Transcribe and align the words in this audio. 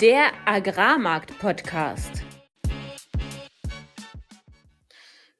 Der 0.00 0.30
Agrarmarkt-Podcast. 0.46 2.22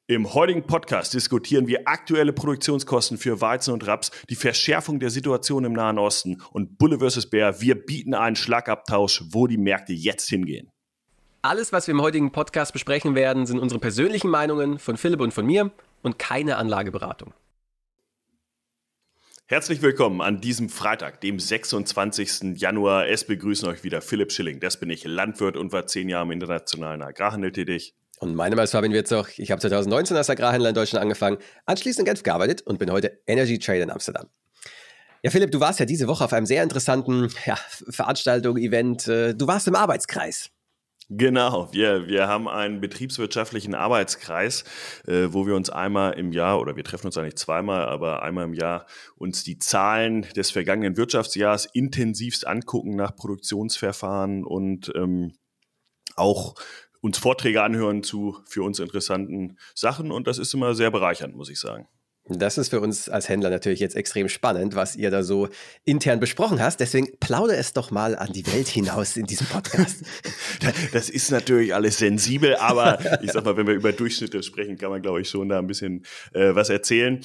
Im 0.06 0.34
heutigen 0.34 0.66
Podcast 0.66 1.14
diskutieren 1.14 1.66
wir 1.66 1.82
aktuelle 1.86 2.32
Produktionskosten 2.32 3.16
für 3.16 3.40
Weizen 3.40 3.72
und 3.72 3.86
Raps, 3.86 4.10
die 4.28 4.34
Verschärfung 4.34 4.98
der 4.98 5.08
Situation 5.08 5.64
im 5.64 5.72
Nahen 5.72 5.98
Osten 5.98 6.42
und 6.52 6.78
Bulle 6.78 6.98
vs. 6.98 7.30
Bär. 7.30 7.60
Wir 7.60 7.76
bieten 7.76 8.12
einen 8.12 8.36
Schlagabtausch, 8.36 9.22
wo 9.30 9.46
die 9.46 9.56
Märkte 9.56 9.92
jetzt 9.92 10.28
hingehen. 10.28 10.70
Alles, 11.42 11.72
was 11.72 11.86
wir 11.86 11.94
im 11.94 12.02
heutigen 12.02 12.32
Podcast 12.32 12.74
besprechen 12.74 13.14
werden, 13.14 13.46
sind 13.46 13.60
unsere 13.60 13.80
persönlichen 13.80 14.28
Meinungen 14.28 14.78
von 14.78 14.96
Philipp 14.96 15.20
und 15.20 15.32
von 15.32 15.46
mir 15.46 15.70
und 16.02 16.18
keine 16.18 16.56
Anlageberatung. 16.56 17.32
Herzlich 19.50 19.82
willkommen 19.82 20.20
an 20.20 20.40
diesem 20.40 20.68
Freitag, 20.68 21.20
dem 21.22 21.40
26. 21.40 22.56
Januar. 22.60 23.08
Es 23.08 23.24
begrüßen 23.24 23.68
euch 23.68 23.82
wieder 23.82 24.00
Philipp 24.00 24.30
Schilling. 24.30 24.60
Das 24.60 24.78
bin 24.78 24.90
ich, 24.90 25.02
Landwirt 25.02 25.56
und 25.56 25.72
war 25.72 25.88
zehn 25.88 26.08
Jahre 26.08 26.26
im 26.26 26.30
internationalen 26.30 27.02
Agrarhandel 27.02 27.50
tätig. 27.50 27.96
Und 28.20 28.36
mein 28.36 28.50
Name 28.50 28.62
ist 28.62 28.70
Fabian 28.70 28.92
Wirzoch. 28.92 29.26
Ich 29.38 29.50
habe 29.50 29.60
2019 29.60 30.16
als 30.16 30.30
Agrarhändler 30.30 30.68
in 30.68 30.76
Deutschland 30.76 31.02
angefangen, 31.02 31.38
anschließend 31.66 32.06
in 32.06 32.12
Genf 32.12 32.22
gearbeitet 32.22 32.62
und 32.62 32.78
bin 32.78 32.92
heute 32.92 33.22
Energy 33.26 33.58
Trader 33.58 33.82
in 33.82 33.90
Amsterdam. 33.90 34.28
Ja, 35.24 35.32
Philipp, 35.32 35.50
du 35.50 35.58
warst 35.58 35.80
ja 35.80 35.84
diese 35.84 36.06
Woche 36.06 36.26
auf 36.26 36.32
einem 36.32 36.46
sehr 36.46 36.62
interessanten 36.62 37.28
ja, 37.44 37.58
Veranstaltung, 37.88 38.56
Event. 38.56 39.08
Äh, 39.08 39.34
du 39.34 39.48
warst 39.48 39.66
im 39.66 39.74
Arbeitskreis. 39.74 40.50
Genau, 41.12 41.72
wir, 41.72 42.06
wir 42.06 42.28
haben 42.28 42.46
einen 42.46 42.80
betriebswirtschaftlichen 42.80 43.74
Arbeitskreis, 43.74 44.62
äh, 45.08 45.26
wo 45.30 45.44
wir 45.44 45.56
uns 45.56 45.68
einmal 45.68 46.12
im 46.12 46.30
Jahr, 46.30 46.60
oder 46.60 46.76
wir 46.76 46.84
treffen 46.84 47.06
uns 47.06 47.18
eigentlich 47.18 47.34
zweimal, 47.34 47.86
aber 47.86 48.22
einmal 48.22 48.44
im 48.44 48.54
Jahr 48.54 48.86
uns 49.16 49.42
die 49.42 49.58
Zahlen 49.58 50.22
des 50.36 50.52
vergangenen 50.52 50.96
Wirtschaftsjahres 50.96 51.66
intensivst 51.66 52.46
angucken 52.46 52.94
nach 52.94 53.16
Produktionsverfahren 53.16 54.44
und 54.44 54.92
ähm, 54.94 55.32
auch 56.14 56.54
uns 57.00 57.18
Vorträge 57.18 57.64
anhören 57.64 58.04
zu 58.04 58.38
für 58.46 58.62
uns 58.62 58.78
interessanten 58.78 59.58
Sachen. 59.74 60.12
Und 60.12 60.28
das 60.28 60.38
ist 60.38 60.54
immer 60.54 60.76
sehr 60.76 60.92
bereichernd, 60.92 61.34
muss 61.34 61.50
ich 61.50 61.58
sagen. 61.58 61.88
Das 62.26 62.58
ist 62.58 62.68
für 62.68 62.80
uns 62.80 63.08
als 63.08 63.28
Händler 63.28 63.50
natürlich 63.50 63.80
jetzt 63.80 63.96
extrem 63.96 64.28
spannend, 64.28 64.76
was 64.76 64.94
ihr 64.94 65.10
da 65.10 65.22
so 65.22 65.48
intern 65.84 66.20
besprochen 66.20 66.60
hast. 66.60 66.78
Deswegen 66.78 67.18
plaudere 67.18 67.56
es 67.56 67.72
doch 67.72 67.90
mal 67.90 68.14
an 68.16 68.32
die 68.32 68.46
Welt 68.46 68.68
hinaus 68.68 69.16
in 69.16 69.26
diesem 69.26 69.46
Podcast. 69.48 70.04
das 70.92 71.08
ist 71.08 71.30
natürlich 71.30 71.74
alles 71.74 71.98
sensibel, 71.98 72.54
aber 72.56 73.00
ich 73.22 73.32
sag 73.32 73.44
mal, 73.44 73.56
wenn 73.56 73.66
wir 73.66 73.74
über 73.74 73.92
Durchschnitte 73.92 74.42
sprechen, 74.42 74.78
kann 74.78 74.90
man, 74.90 75.02
glaube 75.02 75.20
ich, 75.20 75.28
schon 75.28 75.48
da 75.48 75.58
ein 75.58 75.66
bisschen 75.66 76.04
äh, 76.32 76.54
was 76.54 76.68
erzählen. 76.68 77.20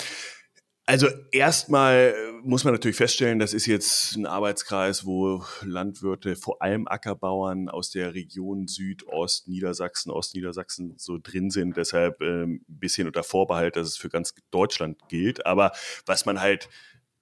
Also 0.88 1.08
erstmal 1.32 2.16
muss 2.46 2.64
man 2.64 2.74
natürlich 2.74 2.98
feststellen, 2.98 3.40
das 3.40 3.54
ist 3.54 3.66
jetzt 3.66 4.16
ein 4.16 4.26
Arbeitskreis, 4.28 5.06
wo 5.06 5.44
Landwirte, 5.64 6.36
vor 6.36 6.62
allem 6.62 6.88
Ackerbauern 6.88 7.70
aus 7.70 7.90
der 7.90 8.14
Region 8.14 8.68
Südost, 8.68 9.48
Niedersachsen, 9.48 10.12
Ostniedersachsen 10.12 10.94
so 10.98 11.18
drin 11.22 11.50
sind. 11.50 11.76
Deshalb 11.76 12.22
ein 12.22 12.28
ähm, 12.28 12.66
bisschen 12.68 13.08
unter 13.08 13.24
Vorbehalt, 13.24 13.76
dass 13.76 13.88
es 13.88 13.98
für 13.98 14.10
ganz 14.10 14.36
Deutschland 14.52 15.00
gilt. 15.10 15.46
Aber 15.46 15.72
was 16.06 16.26
man 16.26 16.40
halt 16.40 16.70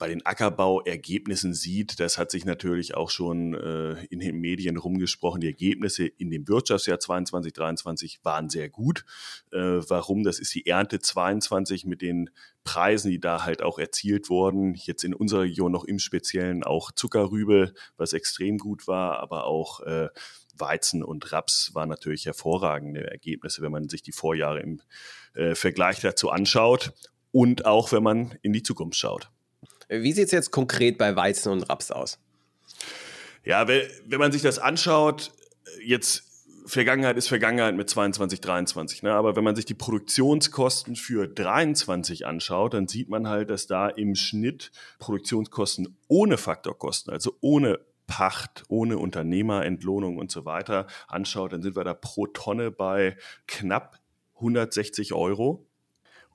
bei 0.04 0.09
den 0.09 0.26
Ackerbauergebnissen 0.26 1.54
sieht, 1.54 2.02
das 2.02 2.18
hat 2.18 2.30
sich 2.30 2.44
natürlich 2.44 2.94
auch 2.94 3.09
schon 3.09 3.54
äh, 3.54 4.04
in 4.08 4.20
den 4.20 4.38
Medien 4.42 4.76
rumgesprochen. 4.76 5.40
Die 5.40 5.48
Ergebnisse 5.48 6.06
in 6.06 6.30
dem 6.30 6.46
Wirtschaftsjahr 6.50 7.00
22, 7.00 7.54
23 7.54 8.20
waren 8.22 8.50
sehr 8.50 8.68
gut. 8.68 9.06
Äh, 9.54 9.80
warum? 9.88 10.24
Das 10.24 10.40
ist 10.40 10.54
die 10.56 10.66
Ernte 10.66 11.00
22 11.00 11.86
mit 11.86 12.02
den 12.02 12.30
Preisen, 12.66 13.12
die 13.12 13.22
da 13.22 13.46
halt 13.46 13.64
auch 13.64 13.80
erzielt 13.80 14.30
wurden. 14.30 14.74
Jetzt 14.76 15.06
in 15.06 15.14
unserer 15.14 15.44
Region 15.44 15.72
noch 15.72 15.86
im 15.86 16.00
Speziellen 16.00 16.66
auch 16.66 16.92
Zuckerrübe, 16.92 17.74
was 17.96 18.12
extrem 18.12 18.58
gut 18.58 18.90
war, 18.90 19.20
aber 19.20 19.46
auch 19.46 19.80
äh, 19.84 20.09
Weizen 20.58 21.02
und 21.02 21.31
Raps 21.31 21.74
waren 21.75 21.88
natürlich 21.88 22.25
hervorragende 22.25 23.09
Ergebnisse, 23.09 23.62
wenn 23.62 23.72
man 23.72 23.88
sich 23.88 24.02
die 24.02 24.12
Vorjahre 24.12 24.59
im 24.59 24.81
äh, 25.34 25.56
Vergleich 25.56 26.02
dazu 26.02 26.30
anschaut 26.30 26.92
und 27.31 27.66
auch 27.66 27.94
wenn 27.94 28.03
man 28.03 28.38
in 28.42 28.52
die 28.52 28.63
Zukunft 28.63 28.97
schaut. 28.97 29.32
Wie 30.02 30.12
sieht 30.12 30.26
es 30.26 30.31
jetzt 30.31 30.52
konkret 30.52 30.98
bei 30.98 31.16
Weizen 31.16 31.52
und 31.52 31.64
Raps 31.64 31.92
aus? 31.92 32.20
Ja, 33.44 33.68
wenn 33.68 34.20
man 34.20 34.31
sich 34.31 34.42
das 34.42 34.59
anschaut, 34.59 35.31
jetzt 35.86 36.24
Vergangenheit 36.66 37.18
ist 37.18 37.28
Vergangenheit 37.28 37.76
mit 37.76 37.90
22, 37.90 38.40
23. 38.40 39.04
Ne? 39.04 39.14
Aber 39.14 39.36
wenn 39.36 39.44
man 39.44 39.56
sich 39.56 39.66
die 39.66 39.74
Produktionskosten 39.74 40.96
für 40.96 41.28
23 41.28 42.26
anschaut, 42.26 42.74
dann 42.74 42.88
sieht 42.88 43.09
man 43.09 43.28
halt, 43.28 43.50
dass 43.50 43.68
da 43.68 43.90
im 43.90 44.16
Schnitt 44.16 44.72
Produktionskosten 45.00 45.98
ohne 46.08 46.38
Faktorkosten, 46.38 47.12
also 47.12 47.36
ohne 47.42 47.80
Pacht, 48.08 48.64
ohne 48.68 48.98
Unternehmerentlohnung 48.98 50.18
und 50.18 50.31
so 50.31 50.46
weiter 50.46 50.88
anschaut, 51.08 51.54
dann 51.54 51.62
sind 51.62 51.75
wir 51.75 51.84
da 51.84 51.94
pro 51.94 52.28
Tonne 52.28 52.72
bei 52.72 53.18
knapp 53.48 54.00
160 54.36 55.14
Euro. 55.14 55.66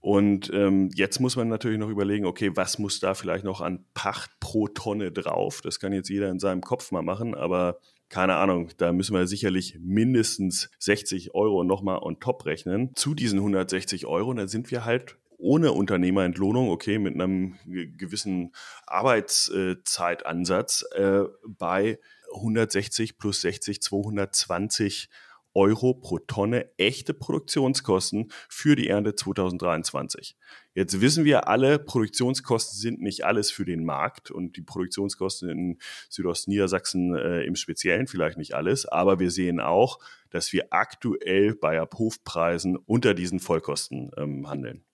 Und 0.09 0.51
ähm, 0.55 0.89
jetzt 0.95 1.21
muss 1.21 1.37
man 1.37 1.49
natürlich 1.49 1.79
noch 1.79 1.91
überlegen, 1.91 2.25
okay, 2.25 2.53
was 2.55 2.79
muss 2.79 2.99
da 2.99 3.13
vielleicht 3.13 3.45
noch 3.45 3.61
an 3.61 3.85
Pacht 3.93 4.31
pro 4.41 4.67
Tonne 4.67 5.13
drauf? 5.13 5.61
Das 5.61 5.81
kann 5.81 5.93
jetzt 5.93 6.09
jeder 6.09 6.31
in 6.31 6.39
seinem 6.39 6.63
Kopf 6.63 6.93
mal 6.93 7.03
machen, 7.03 7.35
aber 7.35 7.79
keine 8.09 8.37
Ahnung, 8.37 8.71
da 8.79 8.95
müssen 8.95 9.15
wir 9.15 9.27
sicherlich 9.27 9.79
mindestens 9.83 10.71
60 10.79 11.35
Euro 11.35 11.63
nochmal 11.63 11.99
on 11.99 12.21
top 12.21 12.47
rechnen. 12.47 12.93
Zu 12.95 13.15
diesen 13.15 13.41
160 13.41 14.07
Euro, 14.07 14.33
da 14.33 14.49
sind 14.49 14.71
wir 14.71 14.87
halt 14.87 15.19
ohne 15.37 15.73
Unternehmerentlohnung, 15.73 16.71
okay, 16.71 16.99
mit 16.99 17.13
einem 17.13 17.59
gewissen 17.67 18.53
Arbeitszeitansatz 18.87 20.87
äh, 20.93 21.25
bei 21.47 21.99
160 22.35 23.19
plus 23.19 23.43
60, 23.43 23.83
220 23.83 25.11
Euro. 25.59 25.93
Pro 25.93 26.21
Tonne 26.21 26.71
echte 26.79 27.15
Produktionskosten 27.15 28.31
für 28.49 28.77
die 28.77 28.89
Ernte 28.89 29.17
2023. 29.17 30.37
Jetzt 30.75 31.01
wissen 31.01 31.25
wir 31.25 31.49
alle, 31.49 31.81
Produktionskosten 31.81 32.79
sind 32.79 33.01
nicht 33.01 33.25
alles 33.25 33.51
für 33.51 33.65
den 33.65 33.85
Markt 33.85 34.31
und 34.31 34.57
die 34.57 34.63
Produktionskosten 34.63 35.51
in 35.51 35.79
Südostniedersachsen 36.09 37.17
äh, 37.17 37.43
im 37.43 37.57
Speziellen 37.57 38.07
vielleicht 38.07 38.39
nicht 38.39 38.55
alles, 38.55 38.87
aber 38.87 39.19
wir 39.19 39.33
sehen 39.33 39.59
auch, 39.59 39.99
dass 40.31 40.53
wir 40.53 40.69
aktuell 40.71 41.57
bei 41.57 41.81
Abhofpreisen 41.81 42.77
unter 42.77 43.15
diesen 43.15 43.41
Vollkosten 43.41 44.13
ähm, 44.17 44.49
handeln. 44.49 44.85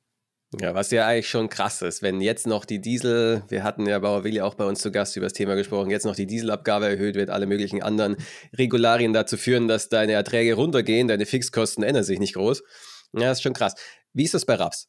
Ja, 0.60 0.75
was 0.75 0.91
ja 0.91 1.06
eigentlich 1.06 1.28
schon 1.28 1.48
krass 1.48 1.82
ist, 1.82 2.03
wenn 2.03 2.20
jetzt 2.20 2.47
noch 2.47 2.65
die 2.65 2.81
Diesel, 2.81 3.42
wir 3.48 3.65
hatten 3.65 3.87
ja 3.87 3.98
Bauer 3.98 4.25
Willi 4.25 4.41
auch 4.41 4.54
bei 4.54 4.65
uns 4.65 4.81
zu 4.81 4.92
Gast 4.92 5.16
über 5.16 5.26
das 5.26 5.32
Thema 5.32 5.54
gesprochen, 5.54 5.91
jetzt 5.91 6.04
noch 6.04 6.15
die 6.15 6.26
Dieselabgabe 6.26 6.87
erhöht 6.87 7.16
wird, 7.16 7.31
alle 7.31 7.47
möglichen 7.47 7.82
anderen 7.82 8.16
Regularien 8.56 9.12
dazu 9.12 9.37
führen, 9.37 9.69
dass 9.69 9.88
deine 9.88 10.12
Erträge 10.12 10.54
runtergehen, 10.54 11.09
deine 11.09 11.26
Fixkosten 11.26 11.82
ändern 11.82 12.04
sich 12.04 12.19
nicht 12.19 12.34
groß. 12.34 12.62
Ja, 13.15 13.32
ist 13.32 13.42
schon 13.42 13.53
krass. 13.53 13.75
Wie 14.12 14.25
ist 14.25 14.34
das 14.34 14.44
bei 14.44 14.54
Raps? 14.54 14.88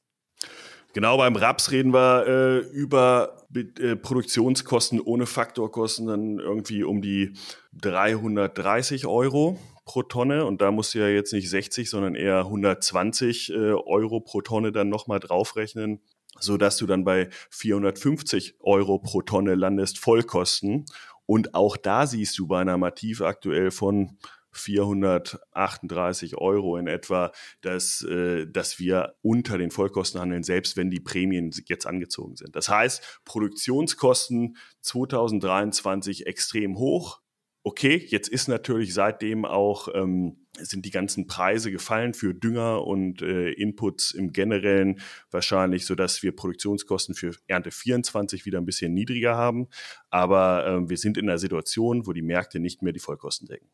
Genau, 0.94 1.18
beim 1.18 1.36
Raps 1.36 1.72
reden 1.72 1.94
wir 1.94 2.26
äh, 2.26 2.58
über 2.70 3.46
äh, 3.54 3.96
Produktionskosten 3.96 5.02
ohne 5.02 5.26
Faktorkosten 5.26 6.08
dann 6.08 6.40
irgendwie 6.40 6.84
um 6.84 7.02
die 7.02 7.34
330 7.74 9.06
Euro 9.06 9.60
pro 9.86 10.04
Tonne 10.04 10.46
und 10.46 10.62
da 10.62 10.72
musst 10.72 10.94
du 10.94 11.00
ja 11.00 11.08
jetzt 11.08 11.32
nicht 11.32 11.50
60, 11.50 11.90
sondern 11.90 12.16
eher 12.16 12.40
120 12.40 13.52
äh, 13.52 13.54
Euro 13.54 14.20
pro 14.20 14.42
Tonne 14.42 14.72
dann 14.72 14.90
nochmal 14.90 15.20
draufrechnen, 15.20 16.02
so 16.40 16.58
dass 16.58 16.78
du 16.78 16.86
dann 16.88 17.04
bei 17.04 17.30
450 17.52 18.56
Euro 18.60 19.00
pro 19.00 19.22
Tonne 19.22 19.56
landest 19.56 20.00
Vollkosten. 20.00 20.86
Und 21.28 21.56
auch 21.56 21.78
da 21.78 22.06
siehst 22.08 22.38
du 22.38 22.48
bei 22.48 22.62
einer 22.62 22.78
Mativ 22.78 23.22
aktuell 23.22 23.72
von 23.72 24.18
438 24.56 26.38
Euro 26.38 26.78
in 26.78 26.88
etwa, 26.88 27.32
dass, 27.62 28.02
äh, 28.04 28.48
dass 28.48 28.80
wir 28.80 29.16
unter 29.22 29.58
den 29.58 29.72
Vollkosten 29.72 30.20
handeln, 30.22 30.44
selbst 30.44 30.78
wenn 30.78 30.90
die 30.90 31.00
Prämien 31.00 31.52
jetzt 31.68 31.86
angezogen 31.86 32.36
sind. 32.36 32.56
Das 32.56 32.70
heißt, 32.70 33.22
Produktionskosten 33.26 34.58
2023 34.82 36.26
extrem 36.26 36.78
hoch, 36.78 37.22
Okay, 37.68 38.06
jetzt 38.10 38.28
ist 38.28 38.48
natürlich 38.48 38.94
seitdem 38.94 39.44
auch 39.44 39.88
ähm, 39.96 40.38
sind 40.60 40.86
die 40.86 40.92
ganzen 40.92 41.26
Preise 41.26 41.72
gefallen 41.72 42.14
für 42.14 42.36
Dünger 42.36 42.86
und 42.86 43.24
äh, 43.24 43.54
Inputs 43.54 44.12
im 44.12 44.32
Generellen 44.32 45.02
wahrscheinlich, 45.32 45.88
so 45.88 45.96
dass 45.96 46.22
wir 46.22 46.36
Produktionskosten 46.36 47.16
für 47.16 47.32
Ernte 47.48 47.72
24 47.72 48.46
wieder 48.46 48.60
ein 48.60 48.68
bisschen 48.68 48.94
niedriger 48.94 49.36
haben. 49.36 49.68
Aber 50.12 50.68
äh, 50.68 50.90
wir 50.90 50.98
sind 50.98 51.18
in 51.18 51.28
einer 51.28 51.40
Situation, 51.40 52.06
wo 52.06 52.14
die 52.14 52.22
Märkte 52.22 52.60
nicht 52.60 52.84
mehr 52.84 52.94
die 52.94 53.00
Vollkosten 53.00 53.48
decken. 53.48 53.68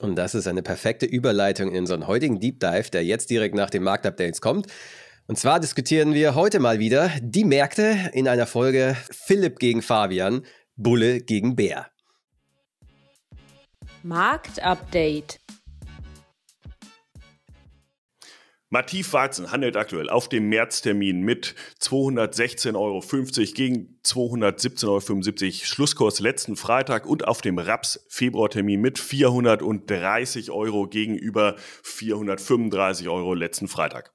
Und 0.00 0.14
das 0.14 0.36
ist 0.36 0.46
eine 0.46 0.62
perfekte 0.62 1.04
Überleitung 1.04 1.72
in 1.72 1.80
unseren 1.80 2.06
heutigen 2.06 2.38
Deep 2.38 2.60
Dive, 2.60 2.88
der 2.92 3.04
jetzt 3.04 3.30
direkt 3.30 3.56
nach 3.56 3.70
den 3.70 3.82
Marktupdates 3.82 4.40
kommt. 4.40 4.68
Und 5.26 5.40
zwar 5.40 5.58
diskutieren 5.58 6.14
wir 6.14 6.36
heute 6.36 6.60
mal 6.60 6.78
wieder 6.78 7.10
die 7.20 7.44
Märkte 7.44 8.12
in 8.12 8.28
einer 8.28 8.46
Folge 8.46 8.96
Philipp 9.10 9.58
gegen 9.58 9.82
Fabian, 9.82 10.46
Bulle 10.76 11.18
gegen 11.18 11.56
Bär. 11.56 11.90
Marktupdate. 14.02 15.40
Mativ 18.70 19.14
Weizen 19.14 19.50
handelt 19.50 19.78
aktuell 19.78 20.10
auf 20.10 20.28
dem 20.28 20.50
Märztermin 20.50 21.22
mit 21.22 21.54
216,50 21.80 22.74
Euro 22.76 23.00
gegen 23.54 23.98
217,75 24.04 25.44
Euro 25.44 25.64
Schlusskurs 25.64 26.20
letzten 26.20 26.54
Freitag 26.54 27.06
und 27.06 27.26
auf 27.26 27.40
dem 27.40 27.58
Raps 27.58 28.04
Februartermin 28.10 28.80
mit 28.80 28.98
430 28.98 30.50
Euro 30.50 30.86
gegenüber 30.86 31.56
435 31.82 33.08
Euro 33.08 33.32
letzten 33.32 33.68
Freitag. 33.68 34.12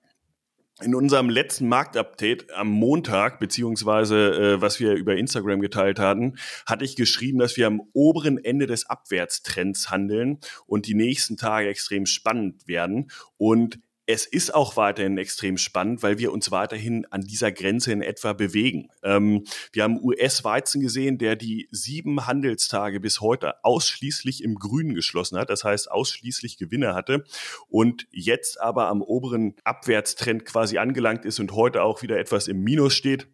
In 0.82 0.96
unserem 0.96 1.30
letzten 1.30 1.68
Marktupdate 1.68 2.52
am 2.52 2.68
Montag, 2.68 3.40
beziehungsweise 3.40 4.56
äh, 4.56 4.62
was 4.62 4.80
wir 4.80 4.94
über 4.94 5.16
Instagram 5.16 5.62
geteilt 5.62 6.00
hatten, 6.00 6.38
hatte 6.66 6.84
ich 6.84 6.96
geschrieben, 6.96 7.38
dass 7.38 7.58
wir 7.58 7.68
am 7.68 7.82
oberen 7.94 8.44
Ende 8.44 8.66
des 8.66 8.90
Abwärtstrends 8.90 9.92
handeln 9.92 10.40
und 10.66 10.88
die 10.88 10.96
nächsten 10.96 11.38
Tage 11.38 11.70
extrem 11.70 12.08
spannend 12.08 12.68
werden. 12.68 13.12
Und 13.38 13.80
es 14.06 14.26
ist 14.26 14.54
auch 14.54 14.76
weiterhin 14.76 15.18
extrem 15.18 15.58
spannend, 15.58 16.04
weil 16.04 16.18
wir 16.18 16.34
uns 16.34 16.52
weiterhin 16.52 17.06
an 17.10 17.22
dieser 17.22 17.52
Grenze 17.52 17.92
in 17.92 18.02
etwa 18.02 18.34
bewegen. 18.34 18.90
Ähm, 19.02 19.46
wir 19.72 19.84
haben 19.84 20.04
US-Weizen 20.04 20.82
gesehen, 20.82 21.18
der 21.18 21.36
die 21.36 21.68
sieben 21.72 22.28
Handelstage 22.28 23.00
bis 23.00 23.22
heute 23.22 23.64
ausschließlich 23.64 24.44
im 24.44 24.56
Grünen 24.56 24.94
geschlossen 24.94 25.38
hat, 25.38 25.50
das 25.50 25.64
heißt 25.64 25.90
ausschließlich 25.90 26.58
Gewinne 26.58 26.94
hatte 26.94 27.24
und 27.70 28.08
jetzt 28.12 28.60
aber 28.60 28.88
am 28.88 29.02
oberen 29.02 29.56
Abwärtstrend 29.64 30.46
quasi 30.46 30.78
angelangt 30.78 31.26
ist 31.26 31.40
und 31.40 31.54
heute 31.54 31.84
auch 31.84 32.02
wieder 32.02 32.20
etwas 32.20 32.48
im 32.48 32.62
Minus 32.62 32.94
steht. 32.94 33.28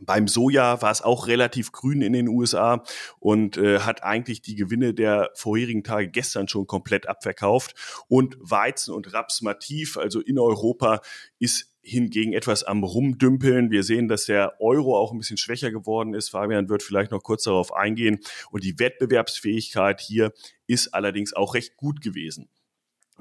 Beim 0.00 0.28
Soja 0.28 0.82
war 0.82 0.90
es 0.90 1.02
auch 1.02 1.26
relativ 1.26 1.72
grün 1.72 2.02
in 2.02 2.12
den 2.12 2.28
USA 2.28 2.82
und 3.18 3.56
äh, 3.56 3.80
hat 3.80 4.02
eigentlich 4.02 4.42
die 4.42 4.54
Gewinne 4.54 4.94
der 4.94 5.30
vorherigen 5.34 5.84
Tage 5.84 6.08
gestern 6.08 6.48
schon 6.48 6.66
komplett 6.66 7.08
abverkauft. 7.08 7.74
Und 8.08 8.36
Weizen 8.40 8.94
und 8.94 9.12
Raps 9.12 9.42
mativ, 9.42 9.96
also 9.96 10.20
in 10.20 10.38
Europa, 10.38 11.00
ist 11.38 11.70
hingegen 11.82 12.32
etwas 12.32 12.62
am 12.62 12.84
Rumdümpeln. 12.84 13.70
Wir 13.70 13.82
sehen, 13.82 14.08
dass 14.08 14.26
der 14.26 14.60
Euro 14.60 14.98
auch 14.98 15.12
ein 15.12 15.18
bisschen 15.18 15.38
schwächer 15.38 15.70
geworden 15.70 16.14
ist. 16.14 16.30
Fabian 16.30 16.68
wird 16.68 16.82
vielleicht 16.82 17.10
noch 17.10 17.22
kurz 17.22 17.44
darauf 17.44 17.74
eingehen. 17.74 18.20
Und 18.50 18.64
die 18.64 18.78
Wettbewerbsfähigkeit 18.78 20.00
hier 20.00 20.32
ist 20.66 20.94
allerdings 20.94 21.32
auch 21.32 21.54
recht 21.54 21.76
gut 21.76 22.00
gewesen. 22.00 22.48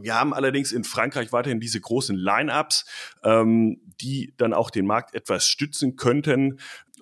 Wir 0.02 0.16
haben 0.16 0.34
allerdings 0.34 0.72
in 0.72 0.84
Frankreich 0.84 1.32
weiterhin 1.32 1.60
diese 1.60 1.80
großen 1.80 2.16
Line-ups, 2.16 2.86
ähm, 3.24 3.82
die 4.02 4.34
dann 4.38 4.54
auch 4.54 4.70
den 4.70 4.86
Markt 4.86 5.14
etwas 5.14 5.48
stützen 5.48 5.96
könnten 5.96 6.60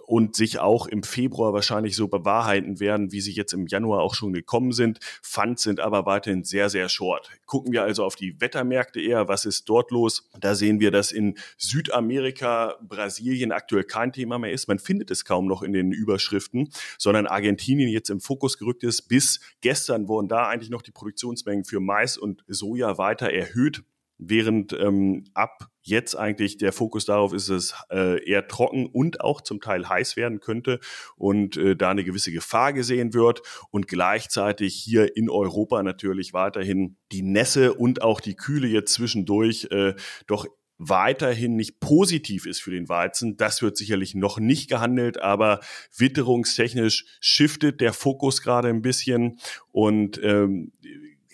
und 0.07 0.37
sich 0.37 0.59
auch 0.59 0.87
im 0.87 1.03
Februar 1.03 1.53
wahrscheinlich 1.53 1.97
so 1.97 2.07
bewahrheiten 2.07 2.79
werden, 2.79 3.11
wie 3.11 3.19
sie 3.19 3.33
jetzt 3.33 3.51
im 3.51 3.67
Januar 3.67 4.01
auch 4.01 4.15
schon 4.15 4.31
gekommen 4.31 4.71
sind. 4.71 4.99
Funds 5.21 5.63
sind 5.63 5.81
aber 5.81 6.05
weiterhin 6.05 6.45
sehr, 6.45 6.69
sehr 6.69 6.87
short. 6.87 7.29
Gucken 7.45 7.73
wir 7.73 7.83
also 7.83 8.05
auf 8.05 8.15
die 8.15 8.39
Wettermärkte 8.39 9.01
eher, 9.01 9.27
was 9.27 9.43
ist 9.43 9.67
dort 9.67 9.91
los? 9.91 10.29
Da 10.39 10.55
sehen 10.55 10.79
wir, 10.79 10.91
dass 10.91 11.11
in 11.11 11.37
Südamerika 11.57 12.75
Brasilien 12.81 13.51
aktuell 13.51 13.83
kein 13.83 14.13
Thema 14.13 14.39
mehr 14.39 14.53
ist. 14.53 14.69
Man 14.69 14.79
findet 14.79 15.11
es 15.11 15.25
kaum 15.25 15.45
noch 15.45 15.61
in 15.61 15.73
den 15.73 15.91
Überschriften, 15.91 16.69
sondern 16.97 17.27
Argentinien 17.27 17.89
jetzt 17.89 18.09
im 18.09 18.21
Fokus 18.21 18.57
gerückt 18.57 18.83
ist. 18.83 19.09
Bis 19.09 19.41
gestern 19.59 20.07
wurden 20.07 20.29
da 20.29 20.47
eigentlich 20.47 20.69
noch 20.69 20.83
die 20.83 20.91
Produktionsmengen 20.91 21.65
für 21.65 21.81
Mais 21.81 22.17
und 22.17 22.45
Soja 22.47 22.97
weiter 22.97 23.29
erhöht 23.29 23.83
während 24.17 24.73
ähm, 24.73 25.25
ab 25.33 25.69
jetzt 25.81 26.15
eigentlich 26.15 26.57
der 26.57 26.73
Fokus 26.73 27.05
darauf 27.05 27.33
ist, 27.33 27.49
dass 27.49 27.55
es 27.55 27.75
äh, 27.89 28.23
eher 28.29 28.47
trocken 28.47 28.87
und 28.87 29.21
auch 29.21 29.41
zum 29.41 29.61
Teil 29.61 29.87
heiß 29.87 30.17
werden 30.17 30.39
könnte 30.39 30.79
und 31.15 31.55
äh, 31.57 31.75
da 31.75 31.91
eine 31.91 32.03
gewisse 32.03 32.31
Gefahr 32.31 32.73
gesehen 32.73 33.13
wird 33.13 33.41
und 33.71 33.87
gleichzeitig 33.87 34.75
hier 34.75 35.15
in 35.15 35.29
Europa 35.29 35.81
natürlich 35.83 36.33
weiterhin 36.33 36.97
die 37.11 37.21
Nässe 37.21 37.73
und 37.73 38.01
auch 38.01 38.19
die 38.19 38.35
Kühle 38.35 38.67
jetzt 38.67 38.93
zwischendurch 38.93 39.67
äh, 39.71 39.93
doch 40.27 40.45
weiterhin 40.77 41.55
nicht 41.55 41.79
positiv 41.79 42.45
ist 42.45 42.61
für 42.61 42.71
den 42.71 42.87
Weizen. 42.87 43.37
Das 43.37 43.61
wird 43.61 43.77
sicherlich 43.77 44.13
noch 44.13 44.39
nicht 44.39 44.69
gehandelt, 44.69 45.19
aber 45.19 45.59
witterungstechnisch 45.97 47.05
shiftet 47.19 47.81
der 47.81 47.93
Fokus 47.93 48.41
gerade 48.41 48.69
ein 48.69 48.81
bisschen 48.81 49.39
und 49.71 50.19
ähm, 50.23 50.71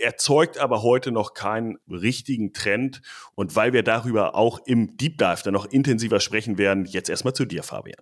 erzeugt 0.04 0.58
aber 0.58 0.84
heute 0.84 1.12
noch 1.12 1.34
keinen 1.34 1.78
richtigen 1.90 2.54
Trend. 2.54 3.02
Und 3.36 3.56
weil 3.56 3.74
wir 3.74 3.84
darüber 3.84 4.36
auch 4.36 4.60
im 4.66 4.98
Deep 4.98 5.18
Dive 5.18 5.42
dann 5.44 5.54
noch 5.54 5.66
intensiver 5.66 6.20
sprechen 6.20 6.58
werden, 6.58 6.86
jetzt 6.86 7.10
erstmal 7.10 7.34
zu 7.34 7.46
dir, 7.46 7.64
Fabian. 7.64 8.02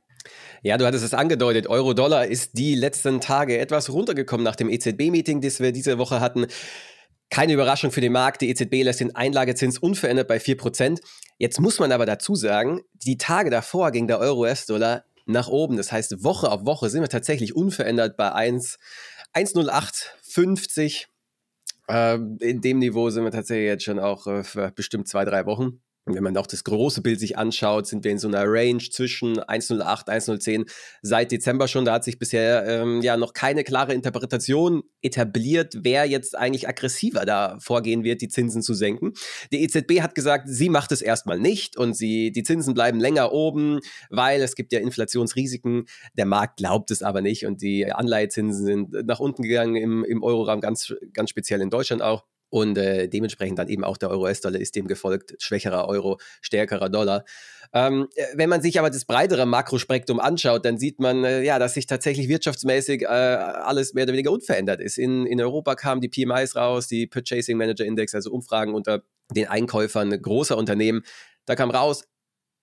Ja, 0.61 0.77
du 0.77 0.85
hattest 0.85 1.05
es 1.05 1.13
angedeutet. 1.13 1.67
Euro-Dollar 1.67 2.27
ist 2.27 2.57
die 2.57 2.75
letzten 2.75 3.21
Tage 3.21 3.57
etwas 3.59 3.89
runtergekommen 3.89 4.43
nach 4.43 4.55
dem 4.55 4.69
EZB-Meeting, 4.69 5.41
das 5.41 5.59
wir 5.59 5.71
diese 5.71 5.97
Woche 5.97 6.19
hatten. 6.19 6.47
Keine 7.29 7.53
Überraschung 7.53 7.91
für 7.91 8.01
den 8.01 8.11
Markt. 8.11 8.41
Die 8.41 8.49
EZB 8.49 8.83
lässt 8.83 8.99
den 8.99 9.15
Einlagezins 9.15 9.79
unverändert 9.79 10.27
bei 10.27 10.37
4%. 10.37 10.99
Jetzt 11.37 11.59
muss 11.59 11.79
man 11.79 11.91
aber 11.91 12.05
dazu 12.05 12.35
sagen, 12.35 12.81
die 12.93 13.17
Tage 13.17 13.49
davor 13.49 13.91
ging 13.91 14.07
der 14.07 14.19
Euro-US-Dollar 14.19 15.05
nach 15.25 15.47
oben. 15.47 15.77
Das 15.77 15.91
heißt, 15.91 16.23
Woche 16.23 16.51
auf 16.51 16.65
Woche 16.65 16.89
sind 16.89 17.01
wir 17.01 17.09
tatsächlich 17.09 17.55
unverändert 17.55 18.17
bei 18.17 18.33
1, 18.33 18.77
1,0850. 19.33 21.10
Ähm, 21.87 22.37
in 22.39 22.61
dem 22.61 22.79
Niveau 22.79 23.09
sind 23.09 23.23
wir 23.23 23.31
tatsächlich 23.31 23.65
jetzt 23.65 23.83
schon 23.83 23.99
auch 23.99 24.27
äh, 24.27 24.43
für 24.43 24.71
bestimmt 24.71 25.07
zwei, 25.07 25.25
drei 25.25 25.45
Wochen. 25.45 25.81
Wenn 26.05 26.23
man 26.23 26.35
auch 26.35 26.47
das 26.47 26.63
große 26.63 27.01
Bild 27.03 27.19
sich 27.19 27.37
anschaut, 27.37 27.85
sind 27.85 28.03
wir 28.03 28.11
in 28.11 28.17
so 28.17 28.27
einer 28.27 28.45
Range 28.45 28.79
zwischen 28.79 29.37
108, 29.37 30.09
110 30.09 30.65
seit 31.03 31.31
Dezember 31.31 31.67
schon. 31.67 31.85
Da 31.85 31.93
hat 31.93 32.03
sich 32.03 32.17
bisher 32.17 32.65
ähm, 32.65 33.01
ja 33.03 33.17
noch 33.17 33.33
keine 33.33 33.63
klare 33.63 33.93
Interpretation 33.93 34.81
etabliert, 35.03 35.75
wer 35.83 36.05
jetzt 36.05 36.35
eigentlich 36.35 36.67
aggressiver 36.67 37.23
da 37.25 37.55
vorgehen 37.59 38.03
wird, 38.03 38.21
die 38.21 38.29
Zinsen 38.29 38.63
zu 38.63 38.73
senken. 38.73 39.13
Die 39.51 39.61
EZB 39.61 40.01
hat 40.01 40.15
gesagt, 40.15 40.47
sie 40.49 40.69
macht 40.69 40.91
es 40.91 41.03
erstmal 41.03 41.37
nicht 41.37 41.77
und 41.77 41.95
sie, 41.95 42.31
die 42.31 42.41
Zinsen 42.41 42.73
bleiben 42.73 42.99
länger 42.99 43.31
oben, 43.31 43.79
weil 44.09 44.41
es 44.41 44.55
gibt 44.55 44.73
ja 44.73 44.79
Inflationsrisiken. 44.79 45.85
Der 46.17 46.25
Markt 46.25 46.57
glaubt 46.57 46.89
es 46.89 47.03
aber 47.03 47.21
nicht 47.21 47.45
und 47.45 47.61
die 47.61 47.91
Anleihezinsen 47.91 48.65
sind 48.65 48.91
nach 49.05 49.19
unten 49.19 49.43
gegangen 49.43 49.75
im, 49.75 50.03
im 50.03 50.23
Euroraum, 50.23 50.61
ganz, 50.61 50.95
ganz 51.13 51.29
speziell 51.29 51.61
in 51.61 51.69
Deutschland 51.69 52.01
auch. 52.01 52.25
Und 52.51 52.77
äh, 52.77 53.07
dementsprechend 53.07 53.57
dann 53.57 53.69
eben 53.69 53.85
auch 53.85 53.97
der 53.97 54.09
Euro-US-Dollar 54.09 54.59
ist 54.59 54.75
dem 54.75 54.85
gefolgt, 54.85 55.35
schwächerer 55.39 55.87
Euro, 55.87 56.19
stärkerer 56.41 56.89
Dollar. 56.89 57.23
Ähm, 57.73 58.09
äh, 58.15 58.25
wenn 58.35 58.49
man 58.49 58.61
sich 58.61 58.77
aber 58.77 58.89
das 58.89 59.05
breitere 59.05 59.45
Makrospektrum 59.45 60.19
anschaut, 60.19 60.65
dann 60.65 60.77
sieht 60.77 60.99
man, 60.99 61.23
äh, 61.23 61.43
ja, 61.43 61.59
dass 61.59 61.75
sich 61.75 61.87
tatsächlich 61.87 62.27
wirtschaftsmäßig 62.27 63.03
äh, 63.03 63.05
alles 63.05 63.93
mehr 63.93 64.03
oder 64.03 64.11
weniger 64.11 64.31
unverändert 64.31 64.81
ist. 64.81 64.97
In, 64.97 65.25
in 65.25 65.39
Europa 65.41 65.75
kamen 65.75 66.01
die 66.01 66.09
PMIs 66.09 66.57
raus, 66.57 66.89
die 66.89 67.07
Purchasing 67.07 67.57
Manager 67.57 67.85
Index, 67.85 68.13
also 68.13 68.31
Umfragen 68.31 68.73
unter 68.73 69.03
den 69.33 69.47
Einkäufern 69.47 70.21
großer 70.21 70.57
Unternehmen. 70.57 71.03
Da 71.45 71.55
kam 71.55 71.71
raus, 71.71 72.03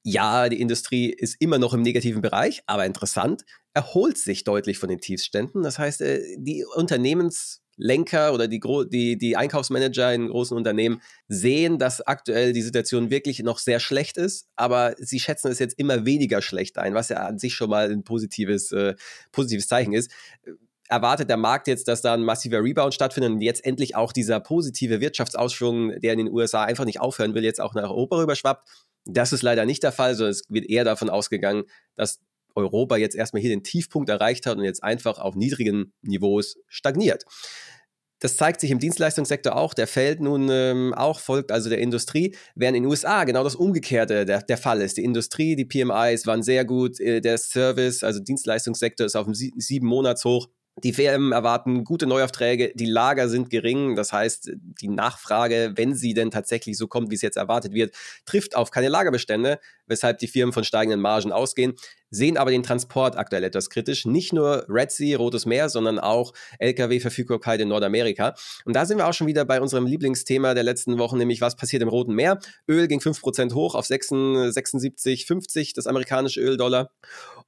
ja, 0.05 0.51
die 0.51 0.61
Industrie 0.61 1.11
ist 1.11 1.37
immer 1.41 1.59
noch 1.59 1.73
im 1.73 1.81
negativen 1.81 2.21
Bereich, 2.21 2.63
aber 2.67 2.85
interessant, 2.85 3.45
erholt 3.73 4.19
sich 4.19 4.45
deutlich 4.45 4.79
von 4.79 4.91
den 4.91 5.01
Tiefständen. 5.01 5.63
Das 5.63 5.79
heißt, 5.79 6.03
äh, 6.03 6.37
die 6.37 6.67
Unternehmens 6.75 7.63
Lenker 7.79 8.35
oder 8.35 8.49
die, 8.49 8.61
die, 8.91 9.17
die 9.17 9.37
Einkaufsmanager 9.37 10.13
in 10.13 10.29
großen 10.29 10.57
Unternehmen 10.57 11.01
sehen, 11.29 11.79
dass 11.79 12.01
aktuell 12.01 12.53
die 12.53 12.63
Situation 12.63 13.11
wirklich 13.11 13.41
noch 13.41 13.59
sehr 13.59 13.81
schlecht 13.81 14.19
ist, 14.19 14.49
aber 14.57 14.95
sie 14.99 15.21
schätzen 15.21 15.51
es 15.51 15.61
jetzt 15.61 15.79
immer 15.79 16.05
weniger 16.05 16.43
schlecht 16.43 16.77
ein, 16.77 16.95
was 16.95 17.09
ja 17.09 17.19
an 17.27 17.39
sich 17.39 17.55
schon 17.55 17.71
mal 17.71 17.91
ein 17.91 18.05
positives, 18.05 18.73
äh, 18.73 18.95
positives 19.33 19.69
Zeichen 19.69 19.95
ist. 19.95 20.11
Erwartet 20.89 21.29
der 21.29 21.37
Markt 21.37 21.69
jetzt, 21.69 21.87
dass 21.87 22.03
da 22.03 22.15
ein 22.15 22.23
massiver 22.23 22.63
Rebound 22.63 22.95
stattfindet 22.95 23.33
und 23.33 23.41
jetzt 23.41 23.65
endlich 23.65 23.95
auch 23.95 24.13
dieser 24.13 24.41
positive 24.41 25.01
Wirtschaftsausschwung, 25.01 26.01
der 26.01 26.15
in 26.15 26.19
den 26.19 26.33
USA 26.33 26.65
einfach 26.65 26.87
nicht 26.87 27.01
aufhören 27.01 27.35
will, 27.35 27.45
jetzt 27.45 27.61
auch 27.61 27.75
nach 27.75 27.91
Europa 27.91 28.17
rüberschwappt? 28.17 28.69
Das 29.05 29.33
ist 29.33 29.43
leider 29.43 29.67
nicht 29.67 29.83
der 29.83 29.93
Fall, 29.93 30.15
sondern 30.15 30.33
es 30.33 30.43
wird 30.49 30.69
eher 30.69 30.85
davon 30.85 31.11
ausgegangen, 31.11 31.65
dass 31.95 32.21
Europa 32.59 32.97
jetzt 32.97 33.17
erstmal 33.17 33.41
hier 33.41 33.51
den 33.51 33.63
Tiefpunkt 33.63 34.09
erreicht 34.11 34.47
hat 34.47 34.59
und 34.59 34.65
jetzt 34.65 34.83
einfach 34.83 35.19
auf 35.19 35.35
niedrigen 35.35 35.93
Niveaus 36.03 36.57
stagniert. 36.67 37.25
Das 38.21 38.37
zeigt 38.37 38.61
sich 38.61 38.71
im 38.71 38.81
Dienstleistungssektor 38.81 39.57
auch. 39.57 39.75
Der 39.75 39.87
fällt 39.87 40.21
nun 40.21 40.49
ähm, 40.51 40.93
auch, 40.95 41.21
folgt 41.21 41.53
also 41.53 41.69
der 41.69 41.79
Industrie, 41.79 42.35
während 42.57 42.77
in 42.77 42.83
den 42.83 42.91
USA 42.91 43.25
genau 43.25 43.45
das 43.45 43.55
Umgekehrte 43.55 44.25
der, 44.25 44.43
der 44.43 44.59
Fall 44.59 44.83
ist. 44.83 44.97
Die 44.97 45.05
Industrie, 45.05 45.55
die 45.55 45.65
PMIs 45.65 46.27
waren 46.27 46.43
sehr 46.43 46.65
gut, 46.65 46.99
äh, 46.99 47.21
der 47.21 47.39
Service, 47.39 48.03
also 48.03 48.21
Dienstleistungssektor 48.21 49.07
ist 49.07 49.15
auf 49.15 49.27
dem 49.27 49.35
sie 49.35 49.53
sieben 49.57 49.87
Monats 49.87 50.25
hoch. 50.25 50.49
Die 50.85 50.93
Firmen 50.93 51.33
erwarten 51.33 51.85
gute 51.85 52.07
Neuaufträge, 52.07 52.73
die 52.75 52.87
Lager 52.87 53.29
sind 53.29 53.51
gering, 53.51 53.97
das 53.97 54.13
heißt, 54.13 54.53
die 54.55 54.89
Nachfrage, 54.89 55.73
wenn 55.77 55.95
sie 55.95 56.15
denn 56.15 56.31
tatsächlich 56.31 56.77
so 56.77 56.87
kommt, 56.87 57.11
wie 57.11 57.15
es 57.15 57.23
jetzt 57.23 57.37
erwartet 57.37 57.73
wird, 57.73 57.95
trifft 58.27 58.55
auf 58.57 58.71
keine 58.71 58.89
Lagerbestände, 58.89 59.59
weshalb 59.87 60.19
die 60.19 60.29
Firmen 60.29 60.53
von 60.53 60.65
steigenden 60.65 61.01
Margen 61.01 61.33
ausgehen, 61.33 61.75
sehen 62.11 62.37
aber 62.37 62.51
den 62.51 62.63
Transport 62.63 63.17
aktuell 63.17 63.45
etwas 63.45 63.71
kritisch. 63.71 64.07
Nicht 64.07 64.33
nur 64.33 64.65
Red 64.69 64.91
Sea, 64.91 65.17
Rotes 65.19 65.47
Meer, 65.47 65.69
sondern 65.69 65.99
auch 65.99 66.33
Lkw-Verfügbarkeit 66.59 67.61
in 67.61 67.69
Nordamerika. 67.69 68.35
Und 68.65 68.75
da 68.75 68.87
sind 68.87 68.99
wir 68.99 69.07
auch 69.07 69.13
schon 69.13 69.27
wieder 69.27 69.45
bei 69.45 69.61
unserem 69.61 69.87
Lieblingsthema 69.87 70.55
der 70.55 70.65
letzten 70.65 70.99
Wochen, 70.99 71.19
nämlich 71.19 71.41
was 71.41 71.57
passiert 71.57 71.83
im 71.83 71.89
Roten 71.89 72.15
Meer. 72.15 72.39
Öl 72.69 72.89
ging 72.89 73.01
5% 73.01 73.55
hoch 73.55 73.75
auf 73.75 73.87
76,50 73.87 75.75
das 75.75 75.87
amerikanische 75.87 76.41
Öldollar. 76.41 76.91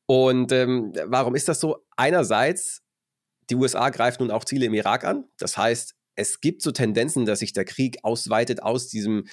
Und 0.07 0.53
ähm, 0.53 0.93
warum 1.07 1.35
ist 1.35 1.49
das 1.49 1.61
so? 1.61 1.85
Einerseits 1.97 2.83
die 3.51 3.57
USA 3.57 3.91
greift 3.91 4.21
nun 4.21 4.31
auch 4.31 4.45
Ziele 4.45 4.67
im 4.67 4.75
Irak 4.75 5.05
an. 5.05 5.25
Das 5.39 5.57
heißt, 5.57 5.95
es 6.17 6.41
gibt 6.41 6.63
so 6.63 6.71
Tendenzen, 6.71 7.25
dass 7.27 7.41
sich 7.41 7.53
der 7.53 7.65
Krieg 7.65 7.99
ausweitet 8.03 8.63
aus 8.63 8.89
diesem 8.89 9.25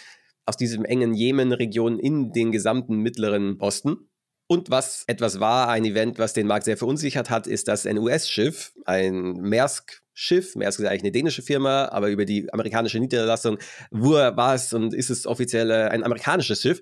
aus 0.48 0.56
diesem 0.56 0.86
engen 0.86 1.14
Jemen-Region 1.14 2.00
in 2.00 2.32
den 2.32 2.54
gesamten 2.54 3.00
Mittleren 3.00 3.60
Osten. 3.60 4.10
Und 4.50 4.70
was 4.70 5.04
etwas 5.08 5.42
war, 5.42 5.68
ein 5.68 5.84
Event, 5.84 6.20
was 6.20 6.32
den 6.32 6.48
Markt 6.48 6.64
sehr 6.64 6.78
verunsichert 6.78 7.30
hat, 7.30 7.48
ist, 7.48 7.68
dass 7.68 7.86
ein 7.86 7.98
US-Schiff, 7.98 8.72
ein 8.86 9.34
Maersk-Schiff, 9.42 10.56
Maersk 10.56 10.80
ist 10.80 10.86
eigentlich 10.86 11.04
eine 11.04 11.12
dänische 11.12 11.42
Firma, 11.42 11.90
aber 11.90 12.08
über 12.08 12.24
die 12.24 12.52
amerikanische 12.54 12.98
Niederlassung 12.98 13.58
war 13.92 14.56
es 14.56 14.72
und 14.72 14.94
ist 14.94 15.10
es 15.10 15.28
offiziell 15.28 15.70
äh, 15.70 15.90
ein 15.90 16.06
amerikanisches 16.06 16.62
Schiff, 16.62 16.80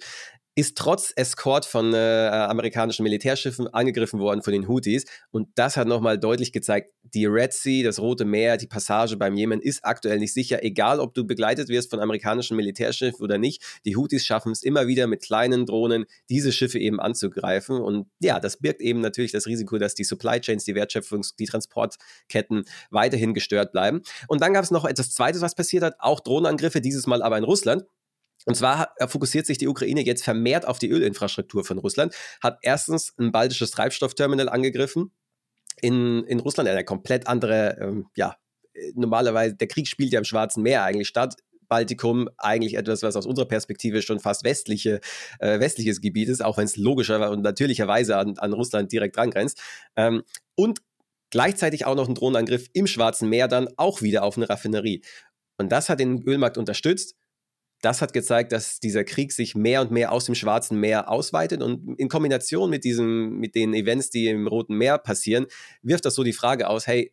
ist 0.56 0.78
trotz 0.78 1.12
Escort 1.16 1.66
von 1.66 1.94
äh, 1.94 1.98
amerikanischen 1.98 3.04
Militärschiffen 3.04 3.68
angegriffen 3.68 4.20
worden 4.22 4.42
von 4.42 4.54
den 4.54 4.70
Houthis. 4.70 5.04
Und 5.32 5.50
das 5.56 5.76
hat 5.76 5.88
nochmal 5.88 6.18
deutlich 6.18 6.54
gezeigt, 6.54 6.94
die 7.04 7.26
Red 7.26 7.52
Sea, 7.52 7.84
das 7.84 8.00
Rote 8.00 8.24
Meer, 8.24 8.56
die 8.56 8.68
Passage 8.68 9.18
beim 9.18 9.36
Jemen 9.36 9.60
ist 9.60 9.84
aktuell 9.84 10.18
nicht 10.18 10.34
sicher. 10.34 10.64
Egal, 10.64 11.02
ob 11.02 11.14
du 11.14 11.26
begleitet 11.26 11.68
wirst 11.68 11.90
von 11.90 12.00
amerikanischen 12.00 12.56
Militärschiffen 12.56 13.22
oder 13.22 13.38
nicht, 13.38 13.64
die 13.86 13.98
Houthis 13.98 14.26
schaffen 14.26 14.54
es 14.54 14.64
immer 14.64 14.88
wieder 14.88 15.08
mit 15.08 15.22
kleinen 15.22 15.66
Drohnen, 15.66 16.06
diese 16.30 16.54
Schiffe 16.54 16.80
eben 16.80 17.02
anzugreifen. 17.02 17.82
Und 17.82 18.08
ja, 18.22 18.40
das 18.40 18.58
birgt 18.58 18.80
eben 18.80 19.02
natürlich 19.02 19.34
das 19.34 19.48
Risiko, 19.48 19.78
dass 19.78 19.94
die 19.94 20.06
Supply 20.06 20.40
Chains, 20.40 20.64
die 20.64 20.74
Wertschöpfungs-, 20.74 21.36
die 21.38 21.46
Transportketten 21.46 22.64
weiterhin 22.92 23.34
gestört 23.34 23.74
bleiben. 23.74 24.04
Und 24.30 24.42
dann 24.42 24.54
gab 24.54 24.64
es 24.64 24.72
noch 24.72 24.86
etwas 24.86 25.12
Zweites, 25.12 25.42
was 25.42 25.54
passiert 25.54 25.84
hat, 25.84 25.96
auch 26.00 26.22
Drohnenangriffe, 26.22 26.80
dieses 26.80 27.08
Mal 27.08 27.22
aber 27.22 27.38
in 27.38 27.44
Russland. 27.44 27.84
Und 28.46 28.56
zwar 28.56 28.94
fokussiert 29.08 29.46
sich 29.46 29.58
die 29.58 29.68
Ukraine 29.68 30.06
jetzt 30.06 30.24
vermehrt 30.24 30.68
auf 30.68 30.78
die 30.78 30.90
Ölinfrastruktur 30.90 31.66
von 31.66 31.80
Russland, 31.80 32.14
hat 32.42 32.60
erstens 32.62 33.14
ein 33.18 33.32
baltisches 33.32 33.72
Treibstoffterminal 33.72 34.50
angegriffen 34.50 35.12
in, 35.82 36.24
in 36.26 36.40
Russland, 36.40 36.70
eine 36.70 36.86
komplett 36.86 37.28
andere, 37.28 37.78
ähm, 37.82 38.08
ja, 38.16 38.36
normalerweise, 38.94 39.56
der 39.56 39.68
Krieg 39.68 39.88
spielt 39.88 40.12
ja 40.12 40.20
im 40.20 40.26
Schwarzen 40.26 40.64
Meer 40.64 40.84
eigentlich 40.84 41.08
statt. 41.08 41.36
Baltikum 41.68 42.30
eigentlich 42.38 42.76
etwas, 42.76 43.02
was 43.02 43.16
aus 43.16 43.26
unserer 43.26 43.48
Perspektive 43.48 44.04
schon 44.04 44.20
fast 44.20 44.44
westliche, 44.44 45.00
äh, 45.40 45.60
westliches 45.60 46.00
Gebiet 46.00 46.30
ist, 46.30 46.44
auch 46.44 46.58
wenn 46.58 46.66
es 46.66 46.78
logischer 46.78 47.32
und 47.32 47.42
natürlicherweise 47.42 48.18
an, 48.18 48.38
an 48.38 48.54
Russland 48.54 48.92
direkt 48.92 49.18
dran 49.18 49.32
grenzt. 49.32 49.60
Ähm, 49.96 50.24
und 50.54 50.82
gleichzeitig 51.32 51.86
auch 51.86 51.96
noch 51.96 52.08
ein 52.08 52.14
Drohnenangriff 52.14 52.68
im 52.74 52.86
Schwarzen 52.86 53.30
Meer 53.30 53.48
dann 53.48 53.68
auch 53.78 54.04
wieder 54.04 54.24
auf 54.24 54.38
eine 54.38 54.48
Raffinerie. 54.48 55.02
Und 55.58 55.72
das 55.72 55.90
hat 55.90 56.00
den 56.00 56.22
Ölmarkt 56.22 56.60
unterstützt 56.60 57.16
das 57.86 58.02
hat 58.02 58.14
gezeigt, 58.14 58.52
dass 58.52 58.80
dieser 58.80 59.04
Krieg 59.04 59.32
sich 59.32 59.56
mehr 59.56 59.82
und 59.82 59.92
mehr 59.92 60.12
aus 60.12 60.26
dem 60.26 60.36
Schwarzen 60.36 60.80
Meer 60.80 61.10
ausweitet 61.10 61.62
und 61.62 62.00
in 62.00 62.10
Kombination 62.10 62.70
mit 62.70 62.84
diesem, 62.84 63.38
mit 63.38 63.54
den 63.54 63.74
Events, 63.74 64.10
die 64.10 64.28
im 64.28 64.48
Roten 64.48 64.76
Meer 64.76 64.98
passieren, 64.98 65.46
wirft 65.84 66.06
das 66.06 66.16
so 66.16 66.24
die 66.24 66.34
Frage 66.34 66.68
aus, 66.68 66.88
hey, 66.88 67.12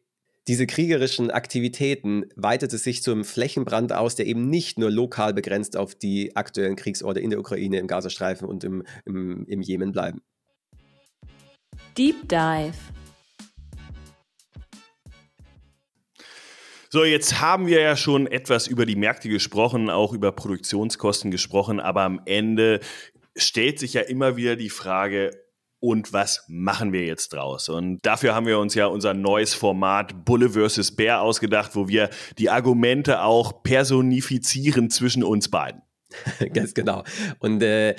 diese 0.48 0.66
kriegerischen 0.66 1.30
Aktivitäten 1.30 2.24
weitet 2.34 2.72
es 2.72 2.82
sich 2.82 3.02
zum 3.02 3.22
Flächenbrand 3.22 3.92
aus, 3.92 4.16
der 4.16 4.26
eben 4.26 4.48
nicht 4.48 4.78
nur 4.78 4.90
lokal 4.90 5.34
begrenzt 5.34 5.76
auf 5.76 5.94
die 5.94 6.34
aktuellen 6.34 6.74
Kriegsorte 6.74 7.20
in 7.20 7.30
der 7.30 7.38
Ukraine, 7.38 7.78
im 7.78 7.86
Gazastreifen 7.86 8.48
und 8.48 8.64
im, 8.64 8.82
im, 9.04 9.46
im 9.46 9.60
Jemen 9.60 9.92
bleiben. 9.92 10.22
Deep 11.96 12.28
Dive 12.28 12.72
So, 16.94 17.04
jetzt 17.04 17.40
haben 17.40 17.68
wir 17.68 17.80
ja 17.80 17.96
schon 17.96 18.26
etwas 18.26 18.66
über 18.66 18.84
die 18.84 18.96
Märkte 18.96 19.30
gesprochen, 19.30 19.88
auch 19.88 20.12
über 20.12 20.30
Produktionskosten 20.30 21.30
gesprochen, 21.30 21.80
aber 21.80 22.02
am 22.02 22.20
Ende 22.26 22.80
stellt 23.34 23.78
sich 23.78 23.94
ja 23.94 24.02
immer 24.02 24.36
wieder 24.36 24.56
die 24.56 24.68
Frage, 24.68 25.30
und 25.80 26.12
was 26.12 26.44
machen 26.48 26.92
wir 26.92 27.06
jetzt 27.06 27.32
draus? 27.32 27.70
Und 27.70 28.00
dafür 28.02 28.34
haben 28.34 28.44
wir 28.44 28.58
uns 28.58 28.74
ja 28.74 28.86
unser 28.86 29.14
neues 29.14 29.54
Format 29.54 30.26
Bulle 30.26 30.50
vs. 30.50 30.94
Bär 30.94 31.22
ausgedacht, 31.22 31.74
wo 31.74 31.88
wir 31.88 32.10
die 32.36 32.50
Argumente 32.50 33.22
auch 33.22 33.62
personifizieren 33.62 34.90
zwischen 34.90 35.24
uns 35.24 35.48
beiden. 35.48 35.80
Ganz 36.52 36.74
genau. 36.74 37.04
Und 37.38 37.62
äh, 37.62 37.96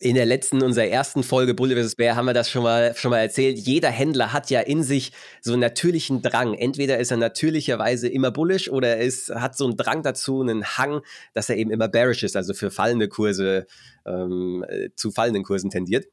in 0.00 0.14
der 0.14 0.26
letzten, 0.26 0.62
unserer 0.62 0.86
ersten 0.86 1.24
Folge 1.24 1.54
Bulle 1.54 1.82
vs. 1.82 1.96
Bär 1.96 2.14
haben 2.14 2.26
wir 2.26 2.34
das 2.34 2.50
schon 2.50 2.62
mal, 2.62 2.94
schon 2.94 3.10
mal 3.10 3.18
erzählt. 3.18 3.58
Jeder 3.58 3.90
Händler 3.90 4.32
hat 4.32 4.48
ja 4.48 4.60
in 4.60 4.84
sich 4.84 5.12
so 5.40 5.52
einen 5.52 5.60
natürlichen 5.60 6.22
Drang. 6.22 6.54
Entweder 6.54 6.98
ist 6.98 7.10
er 7.10 7.16
natürlicherweise 7.16 8.08
immer 8.08 8.30
bullish 8.30 8.70
oder 8.70 8.96
er 8.96 9.00
ist, 9.00 9.30
hat 9.30 9.56
so 9.56 9.64
einen 9.64 9.76
Drang 9.76 10.02
dazu, 10.02 10.40
einen 10.40 10.64
Hang, 10.64 11.00
dass 11.34 11.50
er 11.50 11.56
eben 11.56 11.72
immer 11.72 11.88
bearish 11.88 12.22
ist, 12.22 12.36
also 12.36 12.54
für 12.54 12.70
fallende 12.70 13.08
Kurse, 13.08 13.66
ähm, 14.06 14.64
äh, 14.68 14.90
zu 14.94 15.10
fallenden 15.10 15.42
Kursen 15.42 15.70
tendiert. 15.70 16.06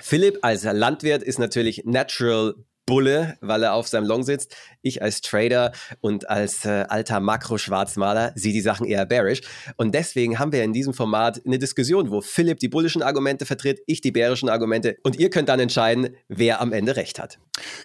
Philipp 0.00 0.38
als 0.42 0.62
Landwirt 0.62 1.24
ist 1.24 1.40
natürlich 1.40 1.82
natural 1.84 2.54
Bulle, 2.88 3.36
weil 3.42 3.62
er 3.62 3.74
auf 3.74 3.86
seinem 3.86 4.06
Long 4.06 4.22
sitzt. 4.22 4.56
Ich 4.80 5.02
als 5.02 5.20
Trader 5.20 5.72
und 6.00 6.30
als 6.30 6.64
äh, 6.64 6.86
alter 6.88 7.20
Makro-Schwarzmaler 7.20 8.32
sehe 8.34 8.54
die 8.54 8.62
Sachen 8.62 8.86
eher 8.86 9.04
bearish. 9.04 9.42
Und 9.76 9.94
deswegen 9.94 10.38
haben 10.38 10.52
wir 10.52 10.64
in 10.64 10.72
diesem 10.72 10.94
Format 10.94 11.42
eine 11.44 11.58
Diskussion, 11.58 12.10
wo 12.10 12.22
Philipp 12.22 12.58
die 12.60 12.68
bullischen 12.68 13.02
Argumente 13.02 13.44
vertritt, 13.44 13.80
ich 13.86 14.00
die 14.00 14.10
bärischen 14.10 14.48
Argumente. 14.48 14.96
Und 15.02 15.18
ihr 15.18 15.28
könnt 15.28 15.50
dann 15.50 15.60
entscheiden, 15.60 16.16
wer 16.28 16.62
am 16.62 16.72
Ende 16.72 16.96
recht 16.96 17.18
hat. 17.18 17.38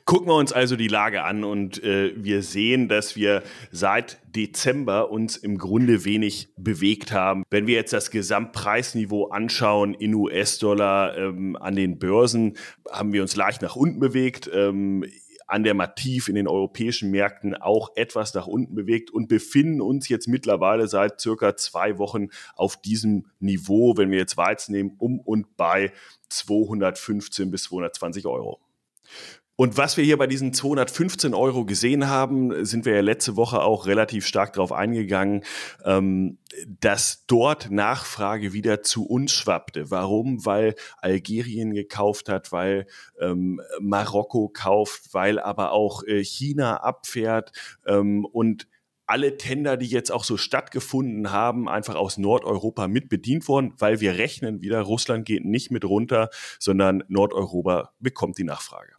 Gucken 0.06 0.28
wir 0.28 0.36
uns 0.36 0.54
also 0.54 0.78
die 0.78 0.88
Lage 0.88 1.24
an 1.24 1.44
und 1.44 1.84
äh, 1.84 2.14
wir 2.16 2.42
sehen, 2.42 2.88
dass 2.88 3.18
wir 3.18 3.44
seit 3.72 4.20
Dezember 4.28 5.12
uns 5.12 5.38
im 5.38 5.58
Grunde 5.58 6.06
wenig 6.06 6.50
bewegt 6.58 7.12
haben. 7.12 7.44
Wenn 7.50 7.68
wir 7.68 7.76
jetzt 7.76 7.94
das 7.94 8.10
Gesamtpreisniveau 8.10 9.28
anschauen 9.28 9.94
in 9.94 10.14
US-Dollar 10.14 11.18
ähm, 11.18 11.56
an 11.56 11.76
den 11.76 12.00
Börsen, 12.00 12.58
haben 12.90 13.14
wir 13.14 13.22
uns 13.22 13.36
leicht 13.36 13.62
nach 13.62 13.76
unten 13.76 14.00
bewegt. 14.00 14.50
Ähm, 14.54 14.93
an 15.48 15.64
der 15.64 15.74
Mativ 15.74 16.30
in 16.30 16.36
den 16.36 16.48
europäischen 16.48 17.12
Märkten 17.12 17.56
auch 17.56 17.92
etwas 17.96 18.34
nach 18.34 18.48
unten 18.48 18.76
bewegt 18.76 19.12
und 19.12 19.28
befinden 19.28 19.82
uns 19.82 20.08
jetzt 20.10 20.28
mittlerweile 20.28 20.88
seit 20.88 21.20
circa 21.20 21.56
zwei 21.56 21.98
Wochen 21.98 22.30
auf 22.56 22.82
diesem 22.82 23.28
Niveau, 23.40 23.98
wenn 23.98 24.10
wir 24.10 24.18
jetzt 24.18 24.38
Weizen 24.38 24.72
nehmen, 24.72 24.96
um 24.98 25.20
und 25.20 25.58
bei 25.58 25.92
215 26.30 27.52
bis 27.52 27.64
220 27.64 28.26
Euro. 28.26 28.60
Und 29.56 29.78
was 29.78 29.98
wir 29.98 30.04
hier 30.04 30.18
bei 30.18 30.26
diesen 30.26 30.52
215 30.52 31.36
Euro 31.36 31.64
gesehen 31.64 32.08
haben, 32.08 32.66
sind 32.66 32.86
wir 32.86 32.96
ja 32.96 33.02
letzte 33.02 33.36
Woche 33.36 33.62
auch 33.62 33.86
relativ 33.86 34.26
stark 34.26 34.54
darauf 34.54 34.72
eingegangen, 34.72 35.44
ähm, 35.86 36.40
dass 36.66 37.26
dort 37.28 37.70
Nachfrage 37.70 38.54
wieder 38.54 38.82
zu 38.82 39.06
uns 39.06 39.32
schwappte. 39.32 39.92
Warum? 39.92 40.44
Weil 40.44 40.74
Algerien 40.98 41.76
gekauft 41.76 42.30
hat, 42.30 42.52
weil 42.52 42.88
ähm, 43.22 43.62
Marokko 43.80 44.50
kauft, 44.50 45.14
weil 45.14 45.38
aber 45.38 45.72
auch 45.72 46.04
äh, 46.04 46.24
China 46.24 46.78
abfährt 46.78 47.52
ähm, 47.86 48.26
und 48.26 48.68
alle 49.06 49.38
Tender, 49.38 49.78
die 49.78 49.86
jetzt 49.86 50.12
auch 50.12 50.24
so 50.24 50.38
stattgefunden 50.38 51.32
haben, 51.32 51.70
einfach 51.70 51.96
aus 51.96 52.18
Nordeuropa 52.18 52.88
mit 52.88 53.10
bedient 53.10 53.48
worden, 53.48 53.74
weil 53.78 54.00
wir 54.00 54.18
rechnen 54.18 54.62
wieder, 54.62 54.82
Russland 54.82 55.26
geht 55.26 55.46
nicht 55.46 55.70
mit 55.70 55.86
runter, 55.86 56.30
sondern 56.58 57.04
Nordeuropa 57.08 57.92
bekommt 58.00 58.40
die 58.40 58.46
Nachfrage. 58.46 58.94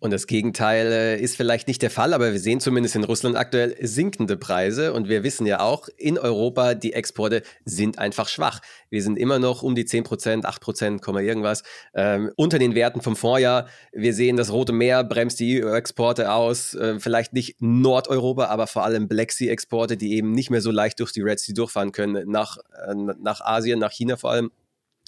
Und 0.00 0.12
das 0.12 0.26
Gegenteil 0.26 0.92
äh, 0.92 1.20
ist 1.20 1.36
vielleicht 1.36 1.68
nicht 1.68 1.80
der 1.80 1.90
Fall, 1.90 2.12
aber 2.12 2.32
wir 2.32 2.38
sehen 2.38 2.60
zumindest 2.60 2.96
in 2.96 3.04
Russland 3.04 3.34
aktuell 3.34 3.74
sinkende 3.80 4.36
Preise. 4.36 4.92
Und 4.92 5.08
wir 5.08 5.24
wissen 5.24 5.46
ja 5.46 5.60
auch, 5.60 5.88
in 5.96 6.18
Europa, 6.18 6.74
die 6.74 6.92
Exporte 6.92 7.42
sind 7.64 7.98
einfach 7.98 8.28
schwach. 8.28 8.60
Wir 8.90 9.02
sind 9.02 9.18
immer 9.18 9.38
noch 9.38 9.62
um 9.62 9.74
die 9.74 9.86
10 9.86 10.04
Prozent, 10.04 10.44
8 10.44 10.60
Prozent, 10.60 11.06
irgendwas, 11.06 11.62
ähm, 11.94 12.30
unter 12.36 12.58
den 12.58 12.74
Werten 12.74 13.00
vom 13.00 13.16
Vorjahr. 13.16 13.68
Wir 13.90 14.12
sehen, 14.12 14.36
das 14.36 14.52
Rote 14.52 14.74
Meer 14.74 15.02
bremst 15.02 15.40
die 15.40 15.64
EU-Exporte 15.64 16.30
aus. 16.30 16.74
Äh, 16.74 17.00
vielleicht 17.00 17.32
nicht 17.32 17.56
Nordeuropa, 17.60 18.46
aber 18.46 18.66
vor 18.66 18.84
allem 18.84 19.08
Black 19.08 19.32
Sea-Exporte, 19.32 19.96
die 19.96 20.14
eben 20.14 20.32
nicht 20.32 20.50
mehr 20.50 20.60
so 20.60 20.70
leicht 20.70 21.00
durch 21.00 21.12
die 21.12 21.22
Red 21.22 21.40
Sea 21.40 21.54
durchfahren 21.54 21.92
können, 21.92 22.30
nach, 22.30 22.58
äh, 22.86 22.94
nach 22.94 23.40
Asien, 23.40 23.78
nach 23.78 23.92
China 23.92 24.18
vor 24.18 24.32
allem. 24.32 24.50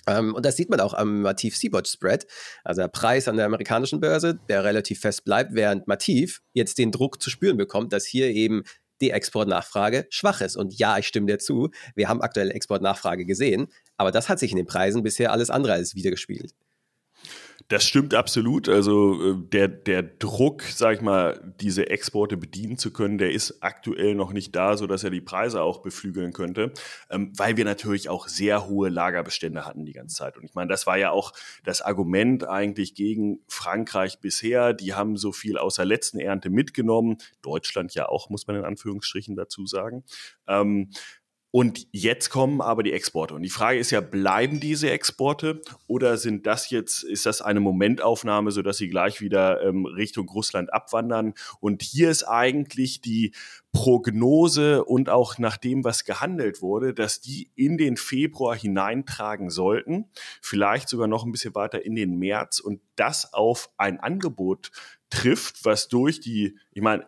Ähm, 0.08 0.34
und 0.34 0.44
das 0.44 0.56
sieht 0.56 0.70
man 0.70 0.80
auch 0.80 0.94
am 0.94 1.22
Mativ 1.22 1.56
Seabot 1.56 1.86
Spread, 1.86 2.26
also 2.64 2.80
der 2.80 2.88
Preis 2.88 3.28
an 3.28 3.36
der 3.36 3.46
amerikanischen 3.46 4.00
Börse, 4.00 4.40
der 4.48 4.64
relativ 4.64 5.00
fest 5.00 5.24
bleibt, 5.24 5.54
während 5.54 5.86
Mativ 5.86 6.40
jetzt 6.54 6.78
den 6.78 6.90
Druck 6.90 7.22
zu 7.22 7.30
spüren 7.30 7.58
bekommt, 7.58 7.92
dass 7.92 8.06
hier 8.06 8.30
eben 8.30 8.62
die 9.00 9.10
Exportnachfrage 9.10 10.06
schwach 10.10 10.40
ist. 10.40 10.56
Und 10.56 10.76
ja, 10.78 10.98
ich 10.98 11.06
stimme 11.06 11.26
dir 11.26 11.38
zu, 11.38 11.70
wir 11.94 12.08
haben 12.08 12.22
aktuelle 12.22 12.54
Exportnachfrage 12.54 13.26
gesehen, 13.26 13.68
aber 13.96 14.10
das 14.10 14.28
hat 14.28 14.38
sich 14.38 14.50
in 14.50 14.56
den 14.56 14.66
Preisen 14.66 15.02
bisher 15.02 15.30
alles 15.30 15.50
andere 15.50 15.74
als 15.74 15.94
wiedergespiegelt. 15.94 16.52
Das 17.70 17.84
stimmt 17.84 18.14
absolut. 18.14 18.66
Also 18.66 19.32
äh, 19.32 19.37
der, 19.37 19.68
der 19.68 20.02
Druck, 20.02 20.62
sag 20.62 20.96
ich 20.96 21.00
mal, 21.02 21.52
diese 21.60 21.90
Exporte 21.90 22.38
bedienen 22.38 22.78
zu 22.78 22.90
können, 22.94 23.18
der 23.18 23.30
ist 23.32 23.62
aktuell 23.62 24.14
noch 24.14 24.32
nicht 24.32 24.56
da, 24.56 24.78
so 24.78 24.87
dass 24.87 25.04
er 25.04 25.10
die 25.10 25.20
Preise 25.20 25.60
auch 25.60 25.82
beflügeln 25.82 26.32
könnte, 26.32 26.72
ähm, 27.10 27.30
weil 27.37 27.58
wir 27.58 27.66
natürlich 27.66 28.08
auch 28.08 28.26
sehr 28.26 28.66
hohe 28.66 28.88
Lagerbestände 28.88 29.66
hatten 29.66 29.84
die 29.84 29.92
ganze 29.92 30.16
Zeit. 30.16 30.38
Und 30.38 30.44
ich 30.44 30.54
meine, 30.54 30.70
das 30.70 30.87
war 30.87 30.96
ja 30.96 31.10
auch 31.10 31.34
das 31.62 31.82
Argument 31.82 32.48
eigentlich 32.48 32.94
gegen 32.94 33.40
Frankreich 33.48 34.18
bisher. 34.18 34.72
Die 34.72 34.94
haben 34.94 35.18
so 35.18 35.30
viel 35.32 35.58
aus 35.58 35.75
der 35.75 35.84
letzten 35.84 36.20
Ernte 36.20 36.48
mitgenommen. 36.48 37.18
Deutschland 37.42 37.94
ja 37.94 38.08
auch, 38.08 38.30
muss 38.30 38.46
man 38.46 38.56
in 38.56 38.64
Anführungsstrichen 38.64 39.37
dazu 39.37 39.66
sagen. 39.66 40.04
Ähm, 40.46 40.88
Und 41.50 41.86
jetzt 41.92 42.28
kommen 42.28 42.60
aber 42.60 42.82
die 42.82 42.92
Exporte. 42.92 43.34
Und 43.34 43.42
die 43.42 43.48
Frage 43.48 43.78
ist 43.78 43.90
ja, 43.90 44.02
bleiben 44.02 44.60
diese 44.60 44.90
Exporte 44.90 45.62
oder 45.86 46.18
sind 46.18 46.46
das 46.46 46.68
jetzt, 46.68 47.02
ist 47.02 47.24
das 47.24 47.40
eine 47.40 47.60
Momentaufnahme, 47.60 48.50
sodass 48.50 48.76
sie 48.76 48.88
gleich 48.88 49.22
wieder 49.22 49.62
ähm, 49.62 49.86
Richtung 49.86 50.28
Russland 50.28 50.72
abwandern? 50.72 51.32
Und 51.60 51.82
hier 51.82 52.10
ist 52.10 52.24
eigentlich 52.24 53.00
die 53.00 53.32
Prognose 53.72 54.84
und 54.84 55.08
auch 55.08 55.38
nach 55.38 55.56
dem, 55.56 55.84
was 55.84 56.04
gehandelt 56.04 56.60
wurde, 56.60 56.92
dass 56.92 57.22
die 57.22 57.50
in 57.54 57.78
den 57.78 57.96
Februar 57.96 58.54
hineintragen 58.54 59.48
sollten, 59.48 60.06
vielleicht 60.42 60.90
sogar 60.90 61.06
noch 61.06 61.24
ein 61.24 61.32
bisschen 61.32 61.54
weiter 61.54 61.82
in 61.84 61.94
den 61.94 62.18
März 62.18 62.60
und 62.60 62.82
das 62.96 63.32
auf 63.32 63.70
ein 63.78 64.00
Angebot 64.00 64.70
trifft, 65.08 65.64
was 65.64 65.88
durch 65.88 66.20
die, 66.20 66.58
ich 66.72 66.82
meine, 66.82 67.06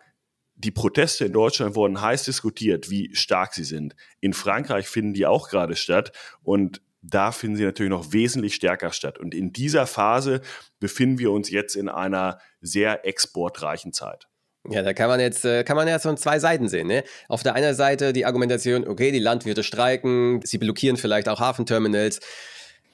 die 0.60 0.70
Proteste 0.70 1.24
in 1.24 1.32
Deutschland 1.32 1.74
wurden 1.74 2.00
heiß 2.00 2.24
diskutiert, 2.24 2.90
wie 2.90 3.14
stark 3.14 3.54
sie 3.54 3.64
sind. 3.64 3.96
In 4.20 4.32
Frankreich 4.32 4.88
finden 4.88 5.14
die 5.14 5.26
auch 5.26 5.48
gerade 5.48 5.76
statt 5.76 6.12
und 6.42 6.82
da 7.02 7.32
finden 7.32 7.56
sie 7.56 7.64
natürlich 7.64 7.90
noch 7.90 8.12
wesentlich 8.12 8.54
stärker 8.54 8.92
statt. 8.92 9.18
Und 9.18 9.34
in 9.34 9.52
dieser 9.52 9.86
Phase 9.86 10.42
befinden 10.78 11.18
wir 11.18 11.30
uns 11.30 11.50
jetzt 11.50 11.74
in 11.76 11.88
einer 11.88 12.38
sehr 12.60 13.06
exportreichen 13.06 13.94
Zeit. 13.94 14.26
Ja, 14.68 14.82
da 14.82 14.92
kann 14.92 15.08
man 15.08 15.20
jetzt, 15.20 15.46
äh, 15.46 15.64
kann 15.64 15.76
man 15.76 15.88
jetzt 15.88 16.02
von 16.02 16.18
zwei 16.18 16.38
Seiten 16.38 16.68
sehen. 16.68 16.88
Ne? 16.88 17.04
Auf 17.28 17.42
der 17.42 17.54
einen 17.54 17.74
Seite 17.74 18.12
die 18.12 18.26
Argumentation, 18.26 18.86
okay, 18.86 19.10
die 19.10 19.18
Landwirte 19.18 19.62
streiken, 19.62 20.42
sie 20.44 20.58
blockieren 20.58 20.98
vielleicht 20.98 21.30
auch 21.30 21.40
Hafenterminals. 21.40 22.20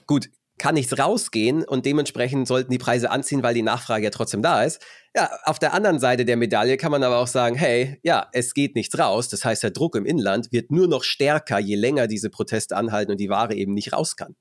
Gut, 0.06 0.28
kann 0.58 0.74
nichts 0.74 0.98
rausgehen 0.98 1.64
und 1.64 1.86
dementsprechend 1.86 2.48
sollten 2.48 2.70
die 2.70 2.78
Preise 2.78 3.10
anziehen, 3.10 3.42
weil 3.42 3.54
die 3.54 3.62
Nachfrage 3.62 4.04
ja 4.04 4.10
trotzdem 4.10 4.42
da 4.42 4.62
ist. 4.62 4.80
Ja, 5.14 5.30
auf 5.44 5.58
der 5.58 5.74
anderen 5.74 5.98
Seite 5.98 6.24
der 6.24 6.36
Medaille 6.36 6.76
kann 6.76 6.90
man 6.90 7.02
aber 7.02 7.18
auch 7.18 7.26
sagen, 7.26 7.56
hey, 7.56 7.98
ja, 8.02 8.28
es 8.32 8.54
geht 8.54 8.74
nichts 8.74 8.98
raus. 8.98 9.28
Das 9.28 9.44
heißt, 9.44 9.62
der 9.62 9.70
Druck 9.70 9.96
im 9.96 10.06
Inland 10.06 10.52
wird 10.52 10.70
nur 10.70 10.88
noch 10.88 11.04
stärker, 11.04 11.58
je 11.58 11.76
länger 11.76 12.06
diese 12.06 12.30
Proteste 12.30 12.76
anhalten 12.76 13.12
und 13.12 13.20
die 13.20 13.28
Ware 13.28 13.54
eben 13.54 13.74
nicht 13.74 13.92
raus 13.92 14.16
kann. 14.16 14.34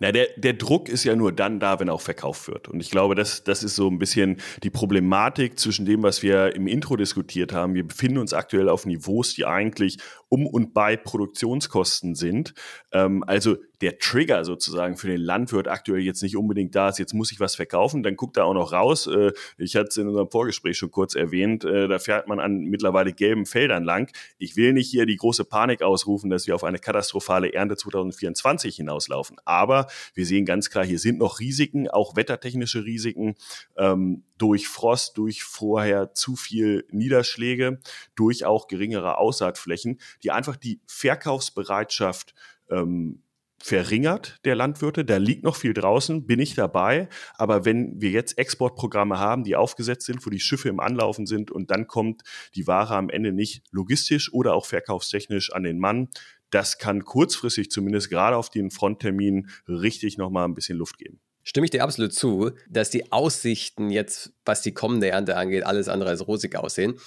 Na, 0.00 0.12
der, 0.12 0.28
der 0.36 0.54
Druck 0.54 0.88
ist 0.88 1.04
ja 1.04 1.16
nur 1.16 1.32
dann 1.32 1.60
da, 1.60 1.80
wenn 1.80 1.88
auch 1.88 2.00
verkauft 2.00 2.48
wird. 2.48 2.68
Und 2.68 2.80
ich 2.80 2.90
glaube, 2.90 3.14
das, 3.14 3.44
das 3.44 3.62
ist 3.62 3.76
so 3.76 3.88
ein 3.88 3.98
bisschen 3.98 4.40
die 4.62 4.70
Problematik 4.70 5.58
zwischen 5.58 5.86
dem, 5.86 6.02
was 6.02 6.22
wir 6.22 6.54
im 6.54 6.66
Intro 6.66 6.96
diskutiert 6.96 7.52
haben. 7.52 7.74
Wir 7.74 7.86
befinden 7.86 8.18
uns 8.18 8.32
aktuell 8.32 8.68
auf 8.68 8.86
Niveaus, 8.86 9.34
die 9.34 9.46
eigentlich 9.46 9.98
um 10.28 10.46
und 10.46 10.74
bei 10.74 10.96
Produktionskosten 10.96 12.14
sind. 12.14 12.54
Ähm, 12.92 13.24
also 13.26 13.56
der 13.80 13.98
Trigger 13.98 14.44
sozusagen 14.44 14.96
für 14.96 15.08
den 15.08 15.20
Landwirt 15.20 15.68
aktuell 15.68 16.00
jetzt 16.00 16.22
nicht 16.22 16.36
unbedingt 16.36 16.74
da 16.74 16.88
ist, 16.88 16.98
jetzt 16.98 17.14
muss 17.14 17.32
ich 17.32 17.40
was 17.40 17.54
verkaufen, 17.54 18.02
dann 18.02 18.16
guckt 18.16 18.36
er 18.36 18.44
auch 18.44 18.54
noch 18.54 18.72
raus. 18.72 19.06
Äh, 19.06 19.32
ich 19.56 19.76
hatte 19.76 19.88
es 19.88 19.96
in 19.96 20.08
unserem 20.08 20.30
Vorgespräch 20.30 20.78
schon 20.78 20.90
kurz 20.90 21.14
erwähnt, 21.14 21.64
äh, 21.64 21.88
da 21.88 21.98
fährt 21.98 22.26
man 22.26 22.40
an 22.40 22.60
mittlerweile 22.64 23.12
gelben 23.12 23.46
Feldern 23.46 23.84
lang. 23.84 24.10
Ich 24.38 24.56
will 24.56 24.72
nicht 24.72 24.90
hier 24.90 25.06
die 25.06 25.16
große 25.16 25.44
Panik 25.44 25.82
ausrufen, 25.82 26.30
dass 26.30 26.46
wir 26.46 26.54
auf 26.54 26.64
eine 26.64 26.78
katastrophale 26.78 27.52
Ernte 27.52 27.76
2024 27.76 28.76
hinauslaufen. 28.76 29.36
Aber 29.44 29.86
wir 30.14 30.26
sehen 30.26 30.44
ganz 30.44 30.70
klar, 30.70 30.84
hier 30.84 30.98
sind 30.98 31.18
noch 31.18 31.40
Risiken, 31.40 31.88
auch 31.88 32.16
wettertechnische 32.16 32.84
Risiken, 32.84 33.36
ähm, 33.76 34.24
durch 34.38 34.68
Frost, 34.68 35.18
durch 35.18 35.42
vorher 35.42 36.14
zu 36.14 36.36
viel 36.36 36.84
Niederschläge, 36.90 37.80
durch 38.14 38.44
auch 38.44 38.68
geringere 38.68 39.18
Aussaatflächen, 39.18 40.00
die 40.22 40.30
einfach 40.30 40.56
die 40.56 40.80
Verkaufsbereitschaft 40.86 42.34
ähm, 42.70 43.22
verringert 43.60 44.38
der 44.44 44.54
Landwirte. 44.54 45.04
Da 45.04 45.16
liegt 45.16 45.44
noch 45.44 45.56
viel 45.56 45.74
draußen, 45.74 46.26
bin 46.26 46.40
ich 46.40 46.54
dabei. 46.54 47.08
Aber 47.34 47.64
wenn 47.64 48.00
wir 48.00 48.10
jetzt 48.10 48.38
Exportprogramme 48.38 49.18
haben, 49.18 49.44
die 49.44 49.56
aufgesetzt 49.56 50.06
sind, 50.06 50.24
wo 50.24 50.30
die 50.30 50.40
Schiffe 50.40 50.68
im 50.68 50.80
Anlaufen 50.80 51.26
sind 51.26 51.50
und 51.50 51.70
dann 51.70 51.86
kommt 51.86 52.22
die 52.54 52.66
Ware 52.66 52.94
am 52.94 53.10
Ende 53.10 53.32
nicht 53.32 53.62
logistisch 53.70 54.32
oder 54.32 54.54
auch 54.54 54.66
verkaufstechnisch 54.66 55.52
an 55.52 55.64
den 55.64 55.78
Mann, 55.78 56.08
das 56.50 56.78
kann 56.78 57.04
kurzfristig 57.04 57.70
zumindest 57.70 58.10
gerade 58.10 58.36
auf 58.36 58.50
den 58.50 58.70
Frontterminen 58.70 59.50
richtig 59.66 60.16
nochmal 60.16 60.46
ein 60.46 60.54
bisschen 60.54 60.78
Luft 60.78 60.98
geben. 60.98 61.20
Stimme 61.42 61.64
ich 61.64 61.70
dir 61.70 61.82
absolut 61.82 62.12
zu, 62.12 62.50
dass 62.68 62.90
die 62.90 63.10
Aussichten 63.10 63.90
jetzt, 63.90 64.32
was 64.44 64.60
die 64.62 64.72
kommende 64.72 65.08
Ernte 65.08 65.36
angeht, 65.36 65.64
alles 65.64 65.88
andere 65.88 66.10
als 66.10 66.26
rosig 66.26 66.56
aussehen. 66.56 66.98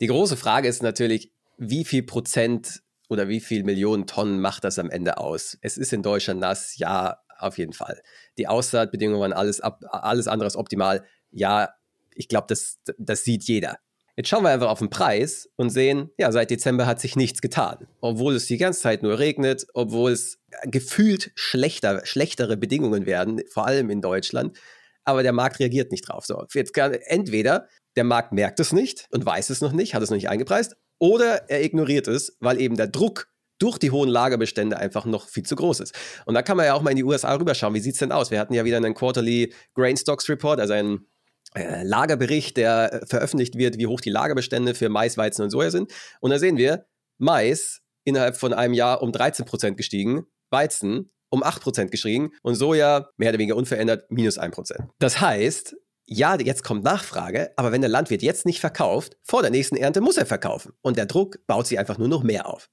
Die 0.00 0.06
große 0.06 0.36
Frage 0.36 0.68
ist 0.68 0.82
natürlich, 0.82 1.32
wie 1.58 1.84
viel 1.84 2.02
Prozent 2.02 2.82
oder 3.10 3.28
wie 3.28 3.40
viel 3.40 3.64
Millionen 3.64 4.06
Tonnen 4.06 4.40
macht 4.40 4.64
das 4.64 4.78
am 4.78 4.88
Ende 4.88 5.18
aus? 5.18 5.58
Es 5.60 5.76
ist 5.76 5.92
in 5.92 6.02
Deutschland 6.02 6.40
nass, 6.40 6.78
ja, 6.78 7.18
auf 7.38 7.58
jeden 7.58 7.72
Fall. 7.72 8.00
Die 8.38 8.46
Aussaatbedingungen 8.46 9.20
waren 9.20 9.32
alles, 9.32 9.60
alles 9.60 10.28
andere 10.28 10.46
als 10.46 10.56
optimal. 10.56 11.04
Ja, 11.30 11.70
ich 12.14 12.28
glaube, 12.28 12.46
das, 12.48 12.78
das 12.98 13.24
sieht 13.24 13.44
jeder. 13.44 13.78
Jetzt 14.16 14.28
schauen 14.28 14.44
wir 14.44 14.50
einfach 14.50 14.68
auf 14.68 14.80
den 14.80 14.90
Preis 14.90 15.48
und 15.56 15.70
sehen, 15.70 16.10
ja, 16.18 16.30
seit 16.30 16.50
Dezember 16.50 16.86
hat 16.86 17.00
sich 17.00 17.16
nichts 17.16 17.40
getan. 17.40 17.88
Obwohl 18.00 18.34
es 18.34 18.46
die 18.46 18.58
ganze 18.58 18.80
Zeit 18.80 19.02
nur 19.02 19.18
regnet, 19.18 19.66
obwohl 19.74 20.12
es 20.12 20.38
gefühlt 20.64 21.32
schlechter, 21.34 22.04
schlechtere 22.04 22.56
Bedingungen 22.56 23.06
werden, 23.06 23.40
vor 23.50 23.66
allem 23.66 23.90
in 23.90 24.02
Deutschland. 24.02 24.58
Aber 25.04 25.22
der 25.22 25.32
Markt 25.32 25.58
reagiert 25.58 25.90
nicht 25.90 26.08
drauf. 26.08 26.26
So, 26.26 26.44
jetzt 26.52 26.74
kann, 26.74 26.92
entweder 26.92 27.66
der 27.96 28.04
Markt 28.04 28.32
merkt 28.32 28.60
es 28.60 28.72
nicht 28.72 29.06
und 29.10 29.24
weiß 29.24 29.50
es 29.50 29.60
noch 29.60 29.72
nicht, 29.72 29.94
hat 29.94 30.02
es 30.02 30.10
noch 30.10 30.16
nicht 30.16 30.28
eingepreist, 30.28 30.76
oder 31.00 31.50
er 31.50 31.64
ignoriert 31.64 32.06
es, 32.06 32.36
weil 32.38 32.60
eben 32.60 32.76
der 32.76 32.86
Druck 32.86 33.28
durch 33.58 33.78
die 33.78 33.90
hohen 33.90 34.08
Lagerbestände 34.08 34.78
einfach 34.78 35.04
noch 35.04 35.28
viel 35.28 35.44
zu 35.44 35.56
groß 35.56 35.80
ist. 35.80 35.94
Und 36.24 36.34
da 36.34 36.42
kann 36.42 36.56
man 36.56 36.66
ja 36.66 36.74
auch 36.74 36.82
mal 36.82 36.90
in 36.90 36.96
die 36.96 37.04
USA 37.04 37.34
rüberschauen. 37.34 37.74
Wie 37.74 37.80
sieht 37.80 37.94
es 37.94 37.98
denn 37.98 38.12
aus? 38.12 38.30
Wir 38.30 38.38
hatten 38.38 38.54
ja 38.54 38.64
wieder 38.64 38.78
einen 38.78 38.94
Quarterly 38.94 39.52
Grain 39.74 39.96
Stocks 39.96 40.28
Report, 40.28 40.60
also 40.60 40.72
einen 40.72 41.06
äh, 41.54 41.82
Lagerbericht, 41.82 42.56
der 42.56 42.92
äh, 42.92 43.06
veröffentlicht 43.06 43.56
wird, 43.56 43.78
wie 43.78 43.86
hoch 43.86 44.00
die 44.00 44.10
Lagerbestände 44.10 44.74
für 44.74 44.88
Mais, 44.88 45.18
Weizen 45.18 45.42
und 45.42 45.50
Soja 45.50 45.70
sind. 45.70 45.92
Und 46.20 46.30
da 46.30 46.38
sehen 46.38 46.56
wir, 46.56 46.86
Mais 47.18 47.80
innerhalb 48.04 48.36
von 48.36 48.52
einem 48.52 48.72
Jahr 48.72 49.02
um 49.02 49.12
13 49.12 49.44
Prozent 49.44 49.76
gestiegen, 49.76 50.26
Weizen 50.50 51.10
um 51.28 51.42
8 51.42 51.62
Prozent 51.62 51.90
gestiegen 51.90 52.30
und 52.42 52.54
Soja 52.54 53.10
mehr 53.16 53.30
oder 53.30 53.38
weniger 53.38 53.56
unverändert 53.56 54.10
minus 54.10 54.38
1 54.38 54.54
Prozent. 54.54 54.88
Das 54.98 55.20
heißt, 55.20 55.76
ja, 56.12 56.36
jetzt 56.36 56.64
kommt 56.64 56.82
Nachfrage, 56.82 57.52
aber 57.56 57.70
wenn 57.70 57.82
der 57.82 57.90
Landwirt 57.90 58.22
jetzt 58.22 58.44
nicht 58.44 58.58
verkauft, 58.58 59.16
vor 59.22 59.42
der 59.42 59.52
nächsten 59.52 59.76
Ernte 59.76 60.00
muss 60.00 60.16
er 60.16 60.26
verkaufen. 60.26 60.72
Und 60.82 60.98
der 60.98 61.06
Druck 61.06 61.38
baut 61.46 61.68
sich 61.68 61.78
einfach 61.78 61.98
nur 61.98 62.08
noch 62.08 62.24
mehr 62.24 62.48
auf. 62.48 62.68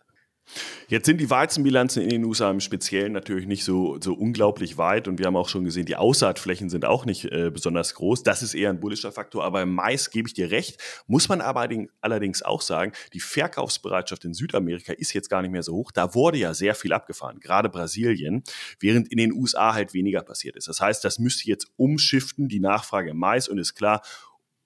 Jetzt 0.87 1.05
sind 1.05 1.19
die 1.19 1.29
Weizenbilanzen 1.29 2.01
in 2.01 2.09
den 2.09 2.23
USA 2.23 2.49
im 2.49 2.61
Speziellen 2.61 3.11
natürlich 3.11 3.45
nicht 3.45 3.65
so, 3.65 3.97
so 4.01 4.13
unglaublich 4.13 4.77
weit 4.77 5.07
und 5.07 5.19
wir 5.19 5.25
haben 5.25 5.35
auch 5.35 5.49
schon 5.49 5.65
gesehen, 5.65 5.85
die 5.85 5.97
Aussaatflächen 5.97 6.69
sind 6.69 6.85
auch 6.85 7.05
nicht 7.05 7.25
äh, 7.25 7.51
besonders 7.53 7.93
groß. 7.95 8.23
Das 8.23 8.41
ist 8.41 8.53
eher 8.53 8.69
ein 8.69 8.79
bullischer 8.79 9.11
Faktor, 9.11 9.43
aber 9.43 9.61
im 9.61 9.73
Mais 9.73 10.09
gebe 10.09 10.27
ich 10.27 10.33
dir 10.33 10.49
recht. 10.49 10.81
Muss 11.07 11.27
man 11.27 11.41
aber 11.41 11.67
allerdings 12.01 12.41
auch 12.41 12.61
sagen, 12.61 12.93
die 13.13 13.19
Verkaufsbereitschaft 13.19 14.23
in 14.23 14.33
Südamerika 14.33 14.93
ist 14.93 15.13
jetzt 15.13 15.29
gar 15.29 15.41
nicht 15.41 15.51
mehr 15.51 15.63
so 15.63 15.73
hoch. 15.73 15.91
Da 15.91 16.15
wurde 16.15 16.37
ja 16.37 16.53
sehr 16.53 16.75
viel 16.75 16.93
abgefahren, 16.93 17.39
gerade 17.39 17.67
Brasilien, 17.69 18.43
während 18.79 19.11
in 19.11 19.17
den 19.17 19.33
USA 19.33 19.73
halt 19.73 19.93
weniger 19.93 20.21
passiert 20.21 20.55
ist. 20.55 20.67
Das 20.67 20.79
heißt, 20.79 21.03
das 21.03 21.19
müsste 21.19 21.47
jetzt 21.49 21.67
umschiften, 21.75 22.47
die 22.47 22.61
Nachfrage 22.61 23.09
im 23.09 23.17
Mais 23.17 23.49
und 23.49 23.57
ist 23.57 23.75
klar, 23.75 24.01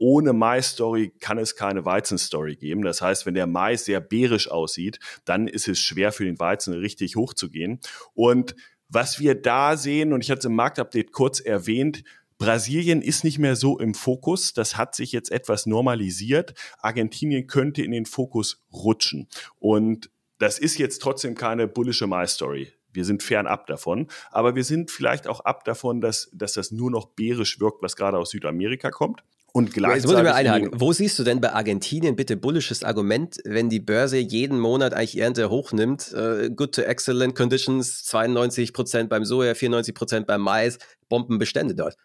ohne 0.01 0.33
Mais-Story 0.33 1.13
kann 1.19 1.37
es 1.37 1.55
keine 1.55 1.85
Weizen-Story 1.85 2.55
geben. 2.55 2.81
Das 2.81 3.03
heißt, 3.03 3.27
wenn 3.27 3.35
der 3.35 3.45
Mais 3.45 3.85
sehr 3.85 4.01
bärisch 4.01 4.49
aussieht, 4.49 4.99
dann 5.25 5.47
ist 5.47 5.67
es 5.67 5.79
schwer 5.79 6.11
für 6.11 6.25
den 6.25 6.39
Weizen 6.39 6.73
richtig 6.73 7.15
hochzugehen. 7.15 7.79
Und 8.15 8.55
was 8.89 9.19
wir 9.19 9.39
da 9.39 9.77
sehen, 9.77 10.11
und 10.11 10.23
ich 10.23 10.31
hatte 10.31 10.39
es 10.39 10.45
im 10.45 10.55
Marktupdate 10.55 11.11
kurz 11.11 11.39
erwähnt, 11.39 12.03
Brasilien 12.39 13.03
ist 13.03 13.23
nicht 13.23 13.37
mehr 13.37 13.55
so 13.55 13.77
im 13.77 13.93
Fokus. 13.93 14.53
Das 14.53 14.75
hat 14.75 14.95
sich 14.95 15.11
jetzt 15.11 15.31
etwas 15.31 15.67
normalisiert. 15.67 16.55
Argentinien 16.79 17.45
könnte 17.45 17.83
in 17.83 17.91
den 17.91 18.07
Fokus 18.07 18.65
rutschen. 18.73 19.29
Und 19.59 20.09
das 20.39 20.57
ist 20.57 20.79
jetzt 20.79 21.03
trotzdem 21.03 21.35
keine 21.35 21.67
bullische 21.67 22.07
Mais-Story. 22.07 22.73
Wir 22.91 23.05
sind 23.05 23.21
fernab 23.21 23.67
davon, 23.67 24.07
aber 24.31 24.55
wir 24.55 24.63
sind 24.63 24.89
vielleicht 24.89 25.27
auch 25.27 25.41
ab 25.41 25.63
davon, 25.63 26.01
dass, 26.01 26.31
dass 26.33 26.53
das 26.53 26.71
nur 26.71 26.89
noch 26.89 27.05
bärisch 27.05 27.59
wirkt, 27.59 27.83
was 27.83 27.95
gerade 27.95 28.17
aus 28.17 28.31
Südamerika 28.31 28.89
kommt. 28.89 29.23
Und 29.53 29.73
gleichzeitig. 29.73 30.03
Jetzt 30.03 30.11
muss 30.11 30.21
ich 30.21 30.23
mal 30.23 30.33
einhaken. 30.33 30.69
Wo 30.73 30.93
siehst 30.93 31.19
du 31.19 31.23
denn 31.23 31.41
bei 31.41 31.51
Argentinien 31.51 32.15
bitte 32.15 32.37
bullisches 32.37 32.83
Argument, 32.83 33.37
wenn 33.43 33.69
die 33.69 33.79
Börse 33.79 34.17
jeden 34.17 34.59
Monat 34.59 34.93
eigentlich 34.93 35.19
Ernte 35.19 35.49
hochnimmt? 35.49 36.13
Uh, 36.13 36.49
good 36.49 36.73
to 36.73 36.81
excellent 36.83 37.35
conditions, 37.35 38.05
92 38.05 38.71
Prozent 38.71 39.09
beim 39.09 39.25
Soja, 39.25 39.53
94 39.53 39.93
Prozent 39.93 40.27
beim 40.27 40.41
Mais, 40.41 40.77
Bombenbestände 41.09 41.75
dort 41.75 41.97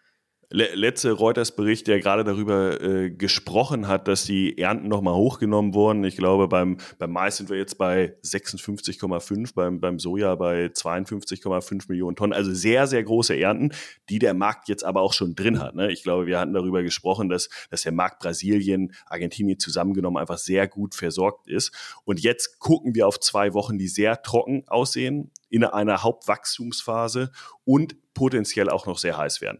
letzte 0.49 1.11
Reuters-Bericht, 1.11 1.87
der 1.87 1.99
gerade 1.99 2.23
darüber 2.23 2.81
äh, 2.81 3.11
gesprochen 3.11 3.87
hat, 3.87 4.07
dass 4.07 4.23
die 4.23 4.57
Ernten 4.57 4.87
nochmal 4.87 5.13
hochgenommen 5.13 5.73
wurden. 5.73 6.05
Ich 6.05 6.15
glaube, 6.15 6.47
beim, 6.47 6.77
beim 6.99 7.11
Mais 7.11 7.35
sind 7.35 7.49
wir 7.49 7.57
jetzt 7.57 7.77
bei 7.77 8.15
56,5, 8.23 9.53
beim, 9.53 9.81
beim 9.81 9.99
Soja 9.99 10.35
bei 10.35 10.67
52,5 10.67 11.89
Millionen 11.89 12.15
Tonnen. 12.15 12.31
Also 12.31 12.53
sehr, 12.53 12.87
sehr 12.87 13.03
große 13.03 13.37
Ernten, 13.37 13.73
die 14.09 14.19
der 14.19 14.33
Markt 14.33 14.69
jetzt 14.69 14.85
aber 14.85 15.01
auch 15.01 15.11
schon 15.11 15.35
drin 15.35 15.59
hat. 15.59 15.75
Ne? 15.75 15.91
Ich 15.91 16.03
glaube, 16.03 16.27
wir 16.27 16.39
hatten 16.39 16.53
darüber 16.53 16.81
gesprochen, 16.81 17.27
dass, 17.27 17.49
dass 17.69 17.81
der 17.81 17.91
Markt 17.91 18.19
Brasilien, 18.19 18.93
Argentinien 19.05 19.59
zusammengenommen 19.59 20.17
einfach 20.17 20.37
sehr 20.37 20.67
gut 20.67 20.95
versorgt 20.95 21.49
ist. 21.49 21.73
Und 22.05 22.21
jetzt 22.21 22.59
gucken 22.59 22.95
wir 22.95 23.07
auf 23.07 23.19
zwei 23.19 23.53
Wochen, 23.53 23.77
die 23.77 23.89
sehr 23.89 24.21
trocken 24.21 24.63
aussehen, 24.67 25.31
in 25.49 25.65
einer 25.65 26.03
Hauptwachstumsphase 26.03 27.31
und 27.65 27.95
potenziell 28.13 28.69
auch 28.69 28.85
noch 28.85 28.97
sehr 28.97 29.17
heiß 29.17 29.41
werden 29.41 29.59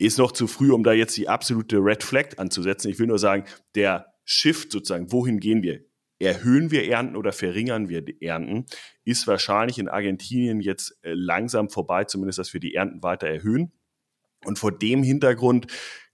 ist 0.00 0.18
noch 0.18 0.32
zu 0.32 0.46
früh, 0.46 0.72
um 0.72 0.82
da 0.82 0.92
jetzt 0.92 1.16
die 1.16 1.28
absolute 1.28 1.78
Red 1.78 2.02
Flag 2.02 2.38
anzusetzen. 2.38 2.90
Ich 2.90 2.98
will 2.98 3.06
nur 3.06 3.18
sagen, 3.18 3.44
der 3.74 4.06
Shift 4.24 4.72
sozusagen, 4.72 5.12
wohin 5.12 5.40
gehen 5.40 5.62
wir? 5.62 5.80
erhöhen 6.20 6.70
wir 6.70 6.86
Ernten 6.86 7.16
oder 7.16 7.32
verringern 7.32 7.88
wir 7.88 8.02
die 8.02 8.20
Ernten, 8.22 8.66
ist 9.04 9.26
wahrscheinlich 9.26 9.78
in 9.78 9.88
Argentinien 9.88 10.60
jetzt 10.60 10.98
äh, 11.02 11.14
langsam 11.14 11.70
vorbei, 11.70 12.04
zumindest 12.04 12.38
dass 12.38 12.52
wir 12.52 12.60
die 12.60 12.74
Ernten 12.74 13.02
weiter 13.02 13.26
erhöhen. 13.26 13.72
Und 14.44 14.58
vor 14.58 14.70
dem 14.70 15.02
Hintergrund 15.02 15.66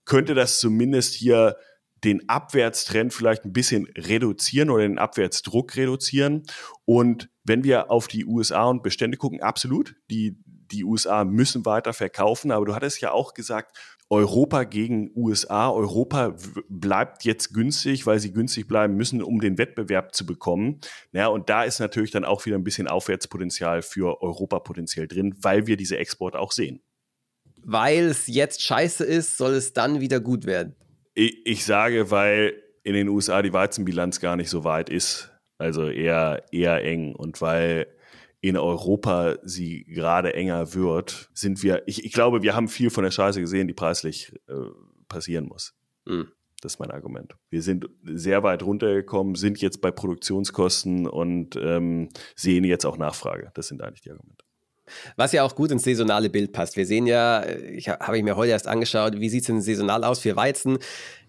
könnte 0.04 0.34
das 0.34 0.60
zumindest 0.60 1.14
hier 1.14 1.56
den 2.04 2.28
Abwärtstrend 2.28 3.12
vielleicht 3.12 3.44
ein 3.44 3.52
bisschen 3.52 3.86
reduzieren 3.96 4.70
oder 4.70 4.82
den 4.82 4.98
Abwärtsdruck 4.98 5.76
reduzieren. 5.76 6.44
Und 6.84 7.28
wenn 7.42 7.64
wir 7.64 7.90
auf 7.90 8.06
die 8.06 8.24
USA 8.24 8.64
und 8.64 8.82
Bestände 8.82 9.16
gucken, 9.16 9.42
absolut, 9.42 9.96
die, 10.10 10.38
die 10.70 10.84
USA 10.84 11.24
müssen 11.24 11.64
weiter 11.64 11.92
verkaufen. 11.92 12.50
Aber 12.50 12.66
du 12.66 12.74
hattest 12.74 13.00
ja 13.00 13.12
auch 13.12 13.34
gesagt, 13.34 13.76
Europa 14.08 14.64
gegen 14.64 15.10
USA. 15.16 15.70
Europa 15.70 16.36
bleibt 16.68 17.24
jetzt 17.24 17.52
günstig, 17.52 18.06
weil 18.06 18.20
sie 18.20 18.32
günstig 18.32 18.68
bleiben 18.68 18.96
müssen, 18.96 19.22
um 19.22 19.40
den 19.40 19.58
Wettbewerb 19.58 20.14
zu 20.14 20.24
bekommen. 20.24 20.80
Ja, 21.12 21.26
und 21.26 21.50
da 21.50 21.64
ist 21.64 21.80
natürlich 21.80 22.12
dann 22.12 22.24
auch 22.24 22.46
wieder 22.46 22.56
ein 22.56 22.64
bisschen 22.64 22.86
Aufwärtspotenzial 22.86 23.82
für 23.82 24.22
Europa 24.22 24.60
potenziell 24.60 25.08
drin, 25.08 25.34
weil 25.40 25.66
wir 25.66 25.76
diese 25.76 25.98
Exporte 25.98 26.38
auch 26.38 26.52
sehen. 26.52 26.80
Weil 27.64 28.04
es 28.04 28.28
jetzt 28.28 28.62
scheiße 28.62 29.04
ist, 29.04 29.38
soll 29.38 29.54
es 29.54 29.72
dann 29.72 30.00
wieder 30.00 30.20
gut 30.20 30.46
werden. 30.46 30.76
Ich, 31.14 31.44
ich 31.44 31.64
sage, 31.64 32.12
weil 32.12 32.62
in 32.84 32.94
den 32.94 33.08
USA 33.08 33.42
die 33.42 33.52
Weizenbilanz 33.52 34.20
gar 34.20 34.36
nicht 34.36 34.50
so 34.50 34.62
weit 34.62 34.88
ist. 34.88 35.32
Also 35.58 35.88
eher, 35.88 36.44
eher 36.52 36.84
eng. 36.84 37.16
Und 37.16 37.40
weil 37.40 37.88
in 38.48 38.56
Europa 38.56 39.36
sie 39.42 39.84
gerade 39.84 40.34
enger 40.34 40.74
wird, 40.74 41.30
sind 41.34 41.62
wir, 41.62 41.82
ich, 41.86 42.04
ich 42.04 42.12
glaube, 42.12 42.42
wir 42.42 42.54
haben 42.54 42.68
viel 42.68 42.90
von 42.90 43.04
der 43.04 43.10
Scheiße 43.10 43.40
gesehen, 43.40 43.68
die 43.68 43.74
preislich 43.74 44.32
äh, 44.48 44.54
passieren 45.08 45.46
muss. 45.46 45.74
Mhm. 46.04 46.28
Das 46.62 46.74
ist 46.74 46.78
mein 46.78 46.90
Argument. 46.90 47.36
Wir 47.50 47.62
sind 47.62 47.88
sehr 48.02 48.42
weit 48.42 48.62
runtergekommen, 48.62 49.34
sind 49.34 49.60
jetzt 49.60 49.80
bei 49.80 49.90
Produktionskosten 49.90 51.06
und 51.06 51.56
ähm, 51.56 52.08
sehen 52.34 52.64
jetzt 52.64 52.86
auch 52.86 52.96
Nachfrage. 52.96 53.50
Das 53.54 53.68
sind 53.68 53.82
eigentlich 53.82 54.00
die 54.00 54.10
Argumente. 54.10 54.44
Was 55.16 55.32
ja 55.32 55.42
auch 55.42 55.54
gut 55.54 55.70
ins 55.72 55.82
saisonale 55.82 56.30
Bild 56.30 56.52
passt. 56.52 56.76
Wir 56.76 56.86
sehen 56.86 57.06
ja, 57.06 57.44
ich 57.46 57.88
habe 57.88 58.16
ich 58.16 58.24
mir 58.24 58.36
heute 58.36 58.52
erst 58.52 58.68
angeschaut, 58.68 59.18
wie 59.18 59.28
sieht 59.28 59.42
es 59.42 59.46
denn 59.48 59.60
saisonal 59.60 60.04
aus 60.04 60.20
für 60.20 60.36
Weizen? 60.36 60.78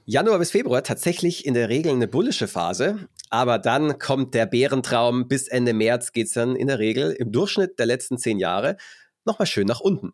Januar 0.10 0.40
bis 0.40 0.52
Februar 0.52 0.84
tatsächlich 0.84 1.46
in 1.46 1.54
der 1.54 1.68
Regel 1.68 1.92
eine 1.92 2.08
bullische 2.08 2.48
Phase, 2.48 3.10
aber 3.30 3.60
dann 3.60 4.00
kommt 4.00 4.34
der 4.34 4.46
Bärentraum. 4.46 5.28
Bis 5.28 5.50
Ende 5.50 5.74
März 5.74 6.14
geht 6.14 6.28
es 6.28 6.34
dann 6.34 6.56
in 6.56 6.68
der 6.68 6.80
Regel 6.80 7.12
im 7.12 7.34
Durchschnitt 7.34 7.78
der 7.78 7.88
letzten 7.88 8.18
zehn 8.18 8.40
Jahre 8.40 8.78
nochmal 9.26 9.48
schön 9.48 9.68
nach 9.68 9.82
unten. 9.82 10.14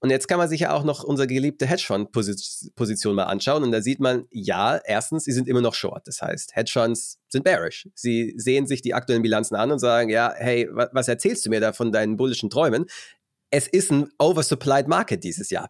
Und 0.00 0.08
jetzt 0.08 0.26
kann 0.26 0.38
man 0.38 0.48
sich 0.48 0.60
ja 0.60 0.72
auch 0.72 0.84
noch 0.84 1.04
unsere 1.04 1.26
geliebte 1.26 1.66
Hedgefonds-Position 1.66 3.14
mal 3.14 3.24
anschauen. 3.24 3.62
Und 3.62 3.72
da 3.72 3.82
sieht 3.82 4.00
man, 4.00 4.24
ja, 4.30 4.80
erstens, 4.82 5.24
sie 5.24 5.32
sind 5.32 5.48
immer 5.48 5.60
noch 5.60 5.74
short. 5.74 6.08
Das 6.08 6.22
heißt, 6.22 6.56
Hedgefonds 6.56 7.18
sind 7.28 7.44
bearish. 7.44 7.90
Sie 7.94 8.32
sehen 8.38 8.66
sich 8.66 8.80
die 8.80 8.94
aktuellen 8.94 9.20
Bilanzen 9.20 9.54
an 9.54 9.70
und 9.70 9.80
sagen, 9.80 10.08
ja, 10.08 10.32
hey, 10.34 10.66
was 10.72 11.08
erzählst 11.08 11.44
du 11.44 11.50
mir 11.50 11.60
da 11.60 11.74
von 11.74 11.92
deinen 11.92 12.16
bullischen 12.16 12.48
Träumen? 12.48 12.86
Es 13.50 13.68
ist 13.68 13.92
ein 13.92 14.08
oversupplied 14.18 14.88
Market 14.88 15.24
dieses 15.24 15.50
Jahr. 15.50 15.68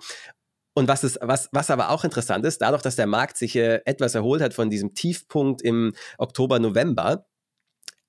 Und 0.79 0.89
was, 0.89 1.05
ist, 1.05 1.19
was, 1.23 1.49
was 1.53 1.71
aber 1.71 1.89
auch 1.89 2.05
interessant 2.05 2.45
ist, 2.45 2.61
dadurch, 2.61 2.83
dass 2.83 2.97
der 2.97 3.07
Markt 3.07 3.39
sich 3.39 3.57
äh, 3.57 3.81
etwas 3.87 4.15
erholt 4.15 4.43
hat 4.43 4.53
von 4.53 4.69
diesem 4.69 4.93
Tiefpunkt 4.93 5.63
im 5.63 5.95
Oktober, 6.19 6.59
November, 6.59 7.27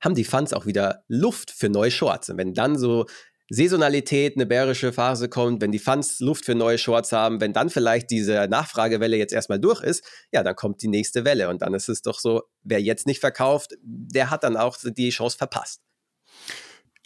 haben 0.01 0.15
die 0.15 0.25
Funds 0.25 0.51
auch 0.51 0.65
wieder 0.65 1.06
Luft 1.08 1.49
für 1.49 1.69
neue 1.69 1.91
Shorts. 1.91 2.30
Und 2.30 2.38
wenn 2.38 2.53
dann 2.53 2.77
so 2.77 3.06
Saisonalität, 3.49 4.36
eine 4.36 4.45
bärische 4.45 4.91
Phase 4.91 5.30
kommt, 5.30 5.62
wenn 5.62 5.71
die 5.71 5.80
Funds 5.80 6.19
Luft 6.19 6.43
für 6.43 6.56
neue 6.56 6.77
Shorts 6.77 7.13
haben, 7.13 7.39
wenn 7.39 7.53
dann 7.53 7.69
vielleicht 7.69 8.12
diese 8.12 8.49
Nachfragewelle 8.49 9.15
jetzt 9.15 9.32
erstmal 9.32 9.62
durch 9.62 9.82
ist, 9.82 10.03
ja, 10.34 10.43
dann 10.43 10.58
kommt 10.58 10.82
die 10.82 10.89
nächste 10.89 11.23
Welle. 11.23 11.47
Und 11.47 11.62
dann 11.62 11.73
ist 11.73 11.88
es 11.88 12.01
doch 12.01 12.19
so, 12.19 12.43
wer 12.63 12.82
jetzt 12.82 13.08
nicht 13.08 13.21
verkauft, 13.21 13.77
der 13.82 14.30
hat 14.30 14.43
dann 14.43 14.58
auch 14.58 14.75
die 14.84 15.10
Chance 15.12 15.38
verpasst. 15.38 15.87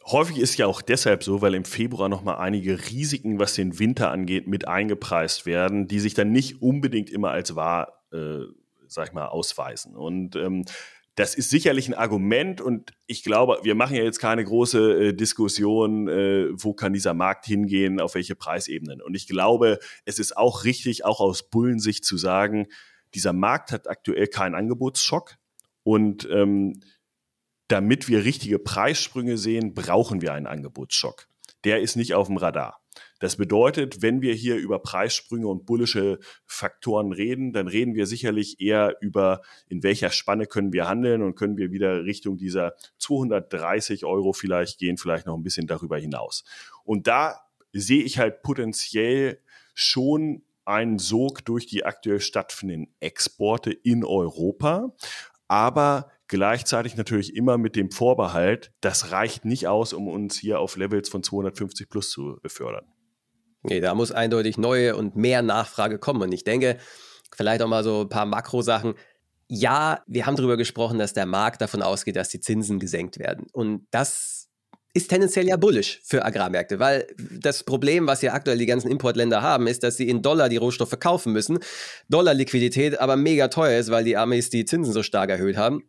Häufig 0.05 0.37
ist 0.37 0.57
ja 0.57 0.65
auch 0.65 0.81
deshalb 0.81 1.23
so, 1.23 1.41
weil 1.41 1.53
im 1.53 1.65
Februar 1.65 2.09
nochmal 2.09 2.37
einige 2.37 2.89
Risiken, 2.89 3.39
was 3.39 3.53
den 3.53 3.77
Winter 3.77 4.11
angeht, 4.11 4.47
mit 4.47 4.67
eingepreist 4.67 5.45
werden, 5.45 5.87
die 5.87 5.99
sich 5.99 6.13
dann 6.13 6.31
nicht 6.31 6.61
unbedingt 6.61 7.09
immer 7.09 7.31
als 7.31 7.55
wahr, 7.55 8.03
äh, 8.11 8.39
sag 8.87 9.07
ich 9.07 9.13
mal, 9.13 9.27
ausweisen. 9.27 9.95
Und 9.95 10.35
ähm, 10.35 10.65
das 11.15 11.35
ist 11.35 11.49
sicherlich 11.49 11.87
ein 11.87 11.93
Argument 11.93 12.61
und 12.61 12.93
ich 13.05 13.23
glaube, 13.23 13.59
wir 13.63 13.75
machen 13.75 13.95
ja 13.95 14.03
jetzt 14.03 14.19
keine 14.19 14.43
große 14.43 15.09
äh, 15.09 15.13
Diskussion, 15.13 16.07
äh, 16.07 16.47
wo 16.53 16.73
kann 16.73 16.93
dieser 16.93 17.13
Markt 17.13 17.45
hingehen, 17.45 17.99
auf 17.99 18.15
welche 18.15 18.35
Preisebenen. 18.35 19.01
Und 19.01 19.13
ich 19.13 19.27
glaube, 19.27 19.79
es 20.05 20.19
ist 20.19 20.37
auch 20.37 20.63
richtig, 20.63 21.05
auch 21.05 21.19
aus 21.19 21.49
Bullensicht 21.49 22.05
zu 22.05 22.17
sagen, 22.17 22.67
dieser 23.13 23.33
Markt 23.33 23.71
hat 23.71 23.89
aktuell 23.89 24.27
keinen 24.27 24.55
Angebotsschock 24.55 25.35
und 25.83 26.27
ähm, 26.31 26.81
damit 27.71 28.10
wir 28.10 28.25
richtige 28.25 28.60
Preissprünge 28.60 29.38
sehen, 29.38 29.73
brauchen 29.73 30.21
wir 30.21 30.34
einen 30.34 30.47
Angebotsschock. 30.47 31.27
Der 31.63 31.79
ist 31.79 31.95
nicht 31.95 32.13
auf 32.13 32.27
dem 32.27 32.38
Radar. 32.38 32.81
Das 33.19 33.38
bedeutet, 33.38 34.01
wenn 34.01 34.21
wir 34.21 34.34
hier 34.34 34.57
über 34.57 34.79
Preissprünge 34.79 35.47
und 35.47 35.65
bullische 35.65 36.19
Faktoren 36.45 37.13
reden, 37.13 37.53
dann 37.53 37.67
reden 37.67 37.95
wir 37.95 38.07
sicherlich 38.07 38.60
eher 38.60 38.97
über, 38.99 39.41
in 39.69 39.84
welcher 39.84 40.10
Spanne 40.10 40.47
können 40.47 40.73
wir 40.73 40.89
handeln 40.89 41.21
und 41.21 41.36
können 41.36 41.55
wir 41.55 41.71
wieder 41.71 42.03
Richtung 42.03 42.38
dieser 42.38 42.73
230 42.97 44.03
Euro 44.03 44.34
vielleicht 44.34 44.79
gehen, 44.79 44.97
vielleicht 44.97 45.25
noch 45.25 45.38
ein 45.38 45.43
bisschen 45.43 45.67
darüber 45.67 45.97
hinaus. 45.97 46.43
Und 46.84 47.07
da 47.07 47.39
sehe 47.71 48.03
ich 48.03 48.17
halt 48.17 48.41
potenziell 48.41 49.39
schon 49.73 50.43
einen 50.65 50.99
Sog 50.99 51.45
durch 51.45 51.67
die 51.67 51.86
aktuell 51.86 52.19
stattfindenden 52.19 52.93
Exporte 52.99 53.71
in 53.71 54.03
Europa. 54.03 54.93
Aber 55.47 56.12
Gleichzeitig 56.32 56.96
natürlich 56.96 57.36
immer 57.36 57.58
mit 57.58 57.76
dem 57.76 57.91
Vorbehalt, 57.91 58.72
das 58.80 59.12
reicht 59.12 59.44
nicht 59.44 59.67
aus, 59.67 59.91
um 59.91 60.08
uns 60.08 60.38
hier 60.38 60.62
auf 60.62 60.78
Levels 60.78 61.10
von 61.10 61.24
250 61.24 61.89
plus 61.89 62.10
zu 62.10 62.38
befördern. 62.41 62.86
Nee, 63.63 63.82
da 63.82 63.94
muss 63.94 64.13
eindeutig 64.13 64.58
neue 64.58 64.96
und 64.96 65.17
mehr 65.17 65.41
Nachfrage 65.41 66.00
kommen. 66.00 66.22
Und 66.22 66.32
ich 66.32 66.46
denke, 66.46 66.78
vielleicht 67.36 67.62
auch 67.62 67.67
mal 67.67 67.84
so 67.84 68.04
ein 68.04 68.10
paar 68.10 68.26
Makrosachen. 68.26 68.94
Ja, 69.50 70.04
wir 70.08 70.26
haben 70.26 70.38
darüber 70.38 70.56
gesprochen, 70.56 71.00
dass 71.00 71.12
der 71.12 71.26
Markt 71.26 71.60
davon 71.60 71.82
ausgeht, 71.82 72.15
dass 72.15 72.30
die 72.30 72.39
Zinsen 72.39 72.80
gesenkt 72.80 73.20
werden. 73.20 73.48
Und 73.52 73.86
das 73.91 74.48
ist 74.94 75.10
tendenziell 75.10 75.50
ja 75.50 75.58
bullisch 75.58 76.00
für 76.06 76.24
Agrarmärkte, 76.24 76.80
weil 76.80 77.08
das 77.41 77.63
Problem, 77.63 78.08
was 78.08 78.22
ja 78.22 78.32
aktuell 78.32 78.58
die 78.58 78.65
ganzen 78.67 78.89
Importländer 78.89 79.41
haben, 79.41 79.67
ist, 79.67 79.84
dass 79.84 79.98
sie 79.98 80.08
in 80.08 80.22
Dollar 80.22 80.48
die 80.48 80.56
Rohstoffe 80.56 80.98
kaufen 80.98 81.34
müssen. 81.34 81.60
Dollar-Liquidität 82.08 83.02
aber 83.02 83.17
mega 83.17 83.50
teuer 83.50 83.78
ist, 83.78 83.91
weil 83.91 84.06
die 84.06 84.15
Amis 84.15 84.50
die 84.50 84.63
Zinsen 84.63 84.94
so 84.94 85.04
stark 85.04 85.30
erhöht 85.30 85.58
haben. 85.58 85.84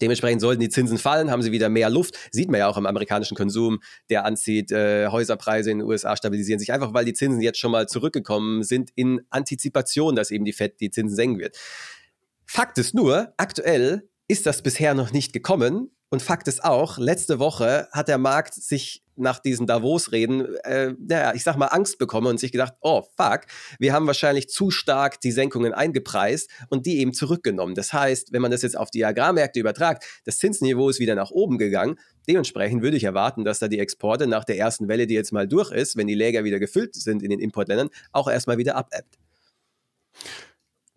Dementsprechend 0.00 0.40
sollten 0.40 0.60
die 0.60 0.68
Zinsen 0.68 0.98
fallen, 0.98 1.30
haben 1.30 1.42
sie 1.42 1.52
wieder 1.52 1.68
mehr 1.68 1.90
Luft. 1.90 2.16
Sieht 2.30 2.50
man 2.50 2.60
ja 2.60 2.68
auch 2.68 2.76
im 2.76 2.86
amerikanischen 2.86 3.36
Konsum, 3.36 3.80
der 4.10 4.24
anzieht. 4.24 4.70
Äh, 4.70 5.08
Häuserpreise 5.08 5.70
in 5.70 5.78
den 5.78 5.88
USA 5.88 6.16
stabilisieren 6.16 6.60
sich 6.60 6.72
einfach, 6.72 6.94
weil 6.94 7.04
die 7.04 7.14
Zinsen 7.14 7.40
jetzt 7.40 7.58
schon 7.58 7.72
mal 7.72 7.88
zurückgekommen 7.88 8.62
sind 8.62 8.90
in 8.94 9.22
Antizipation, 9.30 10.14
dass 10.14 10.30
eben 10.30 10.44
die 10.44 10.52
FED 10.52 10.80
die 10.80 10.90
Zinsen 10.90 11.16
senken 11.16 11.38
wird. 11.38 11.56
Fakt 12.46 12.78
ist 12.78 12.94
nur, 12.94 13.32
aktuell 13.36 14.08
ist 14.28 14.46
das 14.46 14.62
bisher 14.62 14.94
noch 14.94 15.12
nicht 15.12 15.32
gekommen. 15.32 15.90
Und 16.10 16.22
Fakt 16.22 16.48
ist 16.48 16.64
auch, 16.64 16.96
letzte 16.96 17.38
Woche 17.38 17.88
hat 17.92 18.08
der 18.08 18.16
Markt 18.16 18.54
sich 18.54 19.02
nach 19.18 19.40
diesen 19.40 19.66
Davos-Reden, 19.66 20.56
äh, 20.64 20.94
naja, 20.98 21.34
ich 21.34 21.42
sag 21.42 21.56
mal, 21.56 21.66
Angst 21.66 21.98
bekommen 21.98 22.28
und 22.28 22.40
sich 22.40 22.52
gedacht, 22.52 22.74
oh 22.80 23.02
fuck, 23.16 23.40
wir 23.78 23.92
haben 23.92 24.06
wahrscheinlich 24.06 24.48
zu 24.48 24.70
stark 24.70 25.20
die 25.20 25.32
Senkungen 25.32 25.74
eingepreist 25.74 26.50
und 26.70 26.86
die 26.86 26.98
eben 26.98 27.12
zurückgenommen. 27.12 27.74
Das 27.74 27.92
heißt, 27.92 28.32
wenn 28.32 28.40
man 28.40 28.50
das 28.50 28.62
jetzt 28.62 28.78
auf 28.78 28.90
die 28.90 29.04
Agrarmärkte 29.04 29.60
übertragt, 29.60 30.04
das 30.24 30.38
Zinsniveau 30.38 30.88
ist 30.88 31.00
wieder 31.00 31.14
nach 31.14 31.30
oben 31.30 31.58
gegangen. 31.58 31.98
Dementsprechend 32.26 32.82
würde 32.82 32.96
ich 32.96 33.04
erwarten, 33.04 33.44
dass 33.44 33.58
da 33.58 33.68
die 33.68 33.80
Exporte 33.80 34.26
nach 34.26 34.44
der 34.44 34.56
ersten 34.56 34.88
Welle, 34.88 35.06
die 35.06 35.14
jetzt 35.14 35.32
mal 35.32 35.48
durch 35.48 35.72
ist, 35.72 35.96
wenn 35.96 36.06
die 36.06 36.14
Läger 36.14 36.44
wieder 36.44 36.58
gefüllt 36.58 36.94
sind 36.94 37.22
in 37.22 37.30
den 37.30 37.40
Importländern, 37.40 37.90
auch 38.12 38.28
erstmal 38.28 38.56
wieder 38.58 38.76
abebbt. 38.76 39.18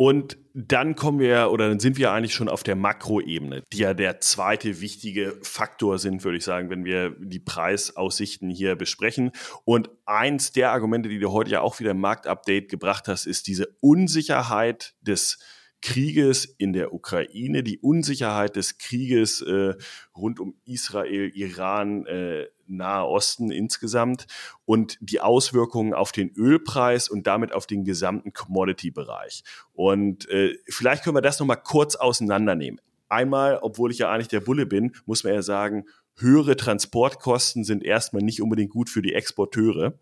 Und 0.04 0.40
dann 0.56 0.96
kommen 0.96 1.20
wir 1.20 1.52
oder 1.52 1.70
dann 1.70 1.80
sind 1.80 1.96
wir 2.00 2.12
eigentlich 2.12 2.34
schon 2.34 2.50
auf 2.50 2.64
der 2.64 2.76
Makroebene, 2.76 3.62
die 3.72 3.78
ja 3.78 3.94
der 3.94 4.20
zweite 4.20 4.82
wichtige 4.82 5.38
Faktor 5.44 6.00
sind, 6.00 6.24
würde 6.24 6.40
ich 6.40 6.44
sagen, 6.44 6.72
wenn 6.72 6.86
wir 6.86 7.12
die 7.20 7.38
Preisaussichten 7.38 8.50
hier 8.50 8.76
besprechen. 8.76 9.30
Und 9.64 9.92
eins 10.08 10.54
der 10.54 10.72
Argumente, 10.72 11.08
die 11.08 11.20
du 11.20 11.32
heute 11.32 11.52
ja 11.52 11.62
auch 11.62 11.80
wieder 11.80 11.92
im 11.92 12.00
Marktupdate 12.00 12.68
gebracht 12.68 13.08
hast, 13.08 13.28
ist 13.28 13.46
diese 13.46 13.68
Unsicherheit 13.80 14.96
des 15.02 15.38
Krieges 15.82 16.46
in 16.46 16.74
der 16.74 16.94
Ukraine, 16.94 17.63
die 17.63 17.80
Unsicherheit 17.80 18.56
des 18.56 18.78
Krieges 18.78 19.41
äh, 19.41 19.74
rund 20.15 20.39
um 20.39 20.56
Israel, 20.65 21.32
Iran, 21.34 22.06
äh, 22.06 22.48
Nahe 22.67 23.06
Osten 23.06 23.52
insgesamt 23.52 24.28
und 24.65 24.98
die 25.02 25.20
Auswirkungen 25.20 25.94
auf 25.94 26.12
den 26.12 26.32
Ölpreis 26.36 27.10
und 27.10 27.28
damit 27.28 27.52
auf 27.52 27.67
den 27.67 27.84
gesamten 27.84 28.34
Commodity-Bereich. 28.34 29.44
Und 29.74 30.30
äh, 30.30 30.58
vielleicht 30.70 31.04
können 31.04 31.17
wir 31.17 31.22
das 31.22 31.39
nochmal 31.39 31.62
kurz 31.62 31.96
auseinandernehmen. 31.96 32.80
Einmal, 33.10 33.60
obwohl 33.62 33.91
ich 33.91 33.98
ja 33.98 34.10
eigentlich 34.10 34.30
der 34.30 34.39
Bulle 34.39 34.65
bin, 34.65 34.94
muss 35.06 35.26
man 35.26 35.34
ja 35.34 35.41
sagen, 35.41 35.86
höhere 36.15 36.56
Transportkosten 36.56 37.63
sind 37.63 37.84
erstmal 37.84 38.24
nicht 38.24 38.41
unbedingt 38.41 38.72
gut 38.72 38.89
für 38.89 39.02
die 39.02 39.13
Exporteure. 39.13 40.00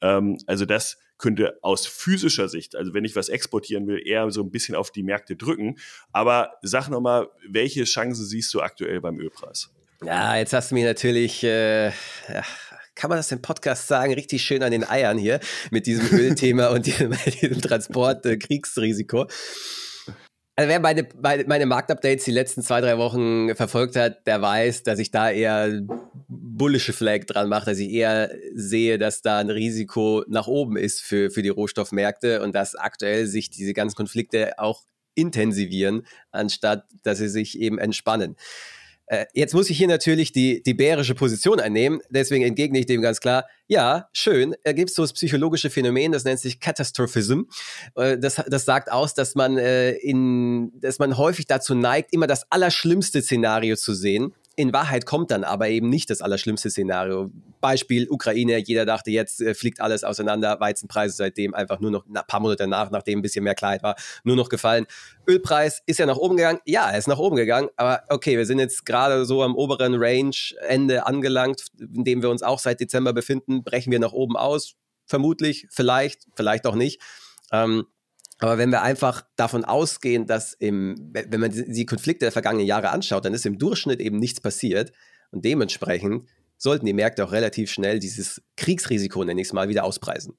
Ähm, 0.00 0.38
also 0.46 0.64
das 0.64 0.98
könnte 1.22 1.56
aus 1.62 1.86
physischer 1.86 2.48
Sicht, 2.48 2.76
also 2.76 2.92
wenn 2.92 3.04
ich 3.04 3.16
was 3.16 3.28
exportieren 3.30 3.86
will, 3.86 4.02
eher 4.04 4.30
so 4.30 4.42
ein 4.42 4.50
bisschen 4.50 4.74
auf 4.74 4.90
die 4.90 5.04
Märkte 5.04 5.36
drücken. 5.36 5.78
Aber 6.12 6.54
sag 6.62 6.88
nochmal, 6.88 7.28
welche 7.48 7.84
Chancen 7.84 8.26
siehst 8.26 8.52
du 8.52 8.60
aktuell 8.60 9.00
beim 9.00 9.18
Ölpreis? 9.18 9.70
Ja, 10.04 10.36
jetzt 10.36 10.52
hast 10.52 10.72
du 10.72 10.74
mir 10.74 10.84
natürlich, 10.84 11.44
äh, 11.44 11.92
kann 12.96 13.08
man 13.08 13.18
das 13.18 13.30
im 13.30 13.40
Podcast 13.40 13.86
sagen, 13.86 14.12
richtig 14.12 14.42
schön 14.42 14.64
an 14.64 14.72
den 14.72 14.82
Eiern 14.82 15.16
hier 15.16 15.38
mit 15.70 15.86
diesem 15.86 16.10
Ölthema 16.18 16.68
und 16.74 16.86
diesem, 16.86 17.14
diesem 17.40 17.60
Transport-Kriegsrisiko. 17.60 19.22
Äh, 19.22 19.26
also 20.54 20.68
wer 20.68 20.80
meine, 20.80 21.08
meine, 21.20 21.44
meine 21.44 21.66
Marktupdates 21.66 22.24
die 22.24 22.30
letzten 22.30 22.62
zwei, 22.62 22.80
drei 22.80 22.98
Wochen 22.98 23.54
verfolgt 23.54 23.96
hat, 23.96 24.26
der 24.26 24.42
weiß, 24.42 24.82
dass 24.82 24.98
ich 24.98 25.10
da 25.10 25.30
eher 25.30 25.82
bullische 26.28 26.92
Flag 26.92 27.24
dran 27.26 27.48
mache, 27.48 27.66
dass 27.66 27.78
ich 27.78 27.90
eher 27.90 28.30
sehe, 28.54 28.98
dass 28.98 29.22
da 29.22 29.38
ein 29.38 29.50
Risiko 29.50 30.24
nach 30.28 30.46
oben 30.46 30.76
ist 30.76 31.00
für, 31.00 31.30
für 31.30 31.42
die 31.42 31.48
Rohstoffmärkte 31.48 32.42
und 32.42 32.54
dass 32.54 32.74
aktuell 32.74 33.26
sich 33.26 33.50
diese 33.50 33.72
ganzen 33.72 33.96
Konflikte 33.96 34.58
auch 34.58 34.82
intensivieren, 35.14 36.06
anstatt 36.30 36.84
dass 37.02 37.18
sie 37.18 37.28
sich 37.28 37.58
eben 37.58 37.78
entspannen. 37.78 38.36
Äh, 39.06 39.26
jetzt 39.34 39.54
muss 39.54 39.70
ich 39.70 39.78
hier 39.78 39.88
natürlich 39.88 40.32
die, 40.32 40.62
die 40.62 40.74
bärische 40.74 41.14
Position 41.14 41.60
einnehmen, 41.60 42.00
deswegen 42.10 42.44
entgegne 42.44 42.78
ich 42.78 42.86
dem 42.86 43.02
ganz 43.02 43.20
klar, 43.20 43.46
ja, 43.66 44.08
schön, 44.12 44.54
da 44.64 44.72
gibt 44.72 44.90
es 44.90 44.96
so 44.96 45.02
das 45.02 45.12
psychologische 45.12 45.70
Phänomen, 45.70 46.12
das 46.12 46.24
nennt 46.24 46.40
sich 46.40 46.60
Catastrophism. 46.60 47.42
Äh, 47.96 48.18
das, 48.18 48.42
das 48.46 48.64
sagt 48.64 48.90
aus, 48.90 49.14
dass 49.14 49.34
man, 49.34 49.58
äh, 49.58 49.92
in, 49.92 50.72
dass 50.80 50.98
man 50.98 51.16
häufig 51.16 51.46
dazu 51.46 51.74
neigt, 51.74 52.12
immer 52.12 52.26
das 52.26 52.50
allerschlimmste 52.50 53.22
Szenario 53.22 53.76
zu 53.76 53.94
sehen 53.94 54.34
in 54.56 54.72
Wahrheit 54.72 55.06
kommt 55.06 55.30
dann 55.30 55.44
aber 55.44 55.68
eben 55.68 55.88
nicht 55.88 56.10
das 56.10 56.20
allerschlimmste 56.20 56.70
Szenario. 56.70 57.30
Beispiel 57.60 58.08
Ukraine, 58.10 58.58
jeder 58.58 58.84
dachte, 58.84 59.10
jetzt 59.10 59.40
äh, 59.40 59.54
fliegt 59.54 59.80
alles 59.80 60.04
auseinander, 60.04 60.60
Weizenpreise 60.60 61.16
seitdem 61.16 61.54
einfach 61.54 61.80
nur 61.80 61.90
noch 61.90 62.04
ein 62.06 62.20
paar 62.26 62.40
Monate 62.40 62.64
danach, 62.64 62.90
nachdem 62.90 63.20
ein 63.20 63.22
bisschen 63.22 63.44
mehr 63.44 63.54
Klarheit 63.54 63.82
war, 63.82 63.96
nur 64.24 64.36
noch 64.36 64.48
gefallen. 64.48 64.86
Ölpreis 65.26 65.82
ist 65.86 65.98
ja 65.98 66.06
nach 66.06 66.16
oben 66.16 66.36
gegangen. 66.36 66.60
Ja, 66.66 66.90
er 66.90 66.98
ist 66.98 67.08
nach 67.08 67.18
oben 67.18 67.36
gegangen, 67.36 67.68
aber 67.76 68.02
okay, 68.08 68.36
wir 68.36 68.46
sind 68.46 68.58
jetzt 68.58 68.84
gerade 68.84 69.24
so 69.24 69.42
am 69.42 69.54
oberen 69.54 69.94
Range-Ende 69.96 71.06
angelangt, 71.06 71.66
in 71.78 72.04
dem 72.04 72.22
wir 72.22 72.30
uns 72.30 72.42
auch 72.42 72.58
seit 72.58 72.80
Dezember 72.80 73.12
befinden. 73.12 73.64
Brechen 73.64 73.90
wir 73.90 74.00
nach 74.00 74.12
oben 74.12 74.36
aus? 74.36 74.74
Vermutlich, 75.06 75.66
vielleicht, 75.70 76.26
vielleicht 76.34 76.66
auch 76.66 76.74
nicht. 76.74 77.00
Ähm, 77.52 77.86
aber 78.42 78.58
wenn 78.58 78.70
wir 78.70 78.82
einfach 78.82 79.22
davon 79.36 79.64
ausgehen, 79.64 80.26
dass 80.26 80.52
im, 80.54 80.96
wenn 81.12 81.40
man 81.40 81.52
die 81.52 81.86
Konflikte 81.86 82.24
der 82.24 82.32
vergangenen 82.32 82.66
Jahre 82.66 82.90
anschaut, 82.90 83.24
dann 83.24 83.34
ist 83.34 83.46
im 83.46 83.56
Durchschnitt 83.56 84.00
eben 84.00 84.18
nichts 84.18 84.40
passiert. 84.40 84.92
Und 85.30 85.44
dementsprechend 85.44 86.24
sollten 86.58 86.86
die 86.86 86.92
Märkte 86.92 87.24
auch 87.24 87.30
relativ 87.30 87.70
schnell 87.70 88.00
dieses 88.00 88.42
Kriegsrisiko, 88.56 89.22
nenne 89.22 89.40
ich 89.40 89.46
es 89.46 89.52
mal, 89.52 89.68
wieder 89.68 89.84
auspreisen. 89.84 90.34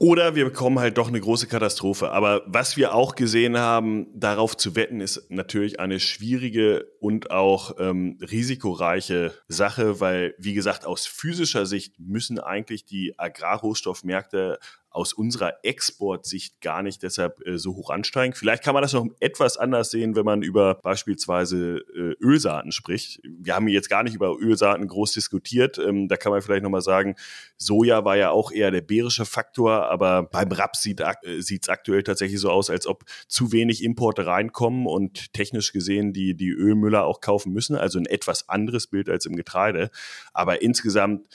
Oder 0.00 0.36
wir 0.36 0.44
bekommen 0.44 0.78
halt 0.78 0.96
doch 0.96 1.08
eine 1.08 1.20
große 1.20 1.48
Katastrophe. 1.48 2.12
Aber 2.12 2.42
was 2.46 2.76
wir 2.76 2.94
auch 2.94 3.16
gesehen 3.16 3.58
haben, 3.58 4.06
darauf 4.14 4.56
zu 4.56 4.76
wetten, 4.76 5.00
ist 5.00 5.28
natürlich 5.30 5.80
eine 5.80 5.98
schwierige 5.98 6.86
und 7.00 7.32
auch 7.32 7.74
ähm, 7.80 8.16
risikoreiche 8.20 9.34
Sache, 9.48 9.98
weil, 10.00 10.34
wie 10.38 10.54
gesagt, 10.54 10.86
aus 10.86 11.06
physischer 11.06 11.66
Sicht 11.66 11.98
müssen 11.98 12.38
eigentlich 12.38 12.84
die 12.84 13.18
Agrarrohstoffmärkte 13.18 14.60
aus 14.98 15.12
unserer 15.12 15.54
Exportsicht 15.62 16.60
gar 16.60 16.82
nicht 16.82 17.04
deshalb 17.04 17.46
äh, 17.46 17.56
so 17.56 17.76
hoch 17.76 17.90
ansteigen. 17.90 18.34
Vielleicht 18.34 18.64
kann 18.64 18.74
man 18.74 18.82
das 18.82 18.92
noch 18.94 19.06
etwas 19.20 19.56
anders 19.56 19.92
sehen, 19.92 20.16
wenn 20.16 20.24
man 20.24 20.42
über 20.42 20.74
beispielsweise 20.74 21.84
äh, 21.94 22.16
Ölsaaten 22.20 22.72
spricht. 22.72 23.20
Wir 23.22 23.54
haben 23.54 23.68
jetzt 23.68 23.88
gar 23.88 24.02
nicht 24.02 24.16
über 24.16 24.36
Ölsaaten 24.40 24.88
groß 24.88 25.12
diskutiert. 25.12 25.78
Ähm, 25.78 26.08
da 26.08 26.16
kann 26.16 26.32
man 26.32 26.42
vielleicht 26.42 26.64
nochmal 26.64 26.80
sagen, 26.80 27.14
Soja 27.56 28.04
war 28.04 28.16
ja 28.16 28.30
auch 28.30 28.50
eher 28.50 28.72
der 28.72 28.80
bärische 28.80 29.24
Faktor, 29.24 29.88
aber 29.88 30.24
beim 30.24 30.50
Raps 30.50 30.82
sieht 30.82 31.00
es 31.00 31.68
äh, 31.68 31.70
aktuell 31.70 32.02
tatsächlich 32.02 32.40
so 32.40 32.50
aus, 32.50 32.68
als 32.68 32.88
ob 32.88 33.04
zu 33.28 33.52
wenig 33.52 33.84
Importe 33.84 34.26
reinkommen 34.26 34.86
und 34.86 35.32
technisch 35.32 35.72
gesehen 35.72 36.12
die, 36.12 36.34
die 36.34 36.50
Ölmüller 36.50 37.04
auch 37.04 37.20
kaufen 37.20 37.52
müssen. 37.52 37.76
Also 37.76 38.00
ein 38.00 38.06
etwas 38.06 38.48
anderes 38.48 38.88
Bild 38.88 39.08
als 39.08 39.26
im 39.26 39.36
Getreide. 39.36 39.90
Aber 40.32 40.60
insgesamt 40.60 41.28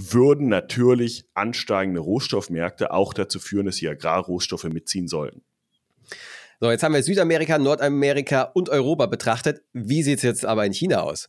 würden 0.00 0.48
natürlich 0.48 1.24
ansteigende 1.34 2.00
Rohstoffmärkte 2.00 2.92
auch 2.92 3.12
dazu 3.12 3.38
führen, 3.38 3.66
dass 3.66 3.76
die 3.76 3.88
Agrarrohstoffe 3.88 4.64
mitziehen 4.64 5.08
sollten. 5.08 5.42
So, 6.60 6.70
jetzt 6.70 6.82
haben 6.82 6.92
wir 6.92 7.02
Südamerika, 7.02 7.58
Nordamerika 7.58 8.42
und 8.42 8.68
Europa 8.68 9.06
betrachtet. 9.06 9.62
Wie 9.72 10.02
sieht 10.02 10.18
es 10.18 10.22
jetzt 10.22 10.44
aber 10.44 10.66
in 10.66 10.72
China 10.72 11.00
aus? 11.00 11.28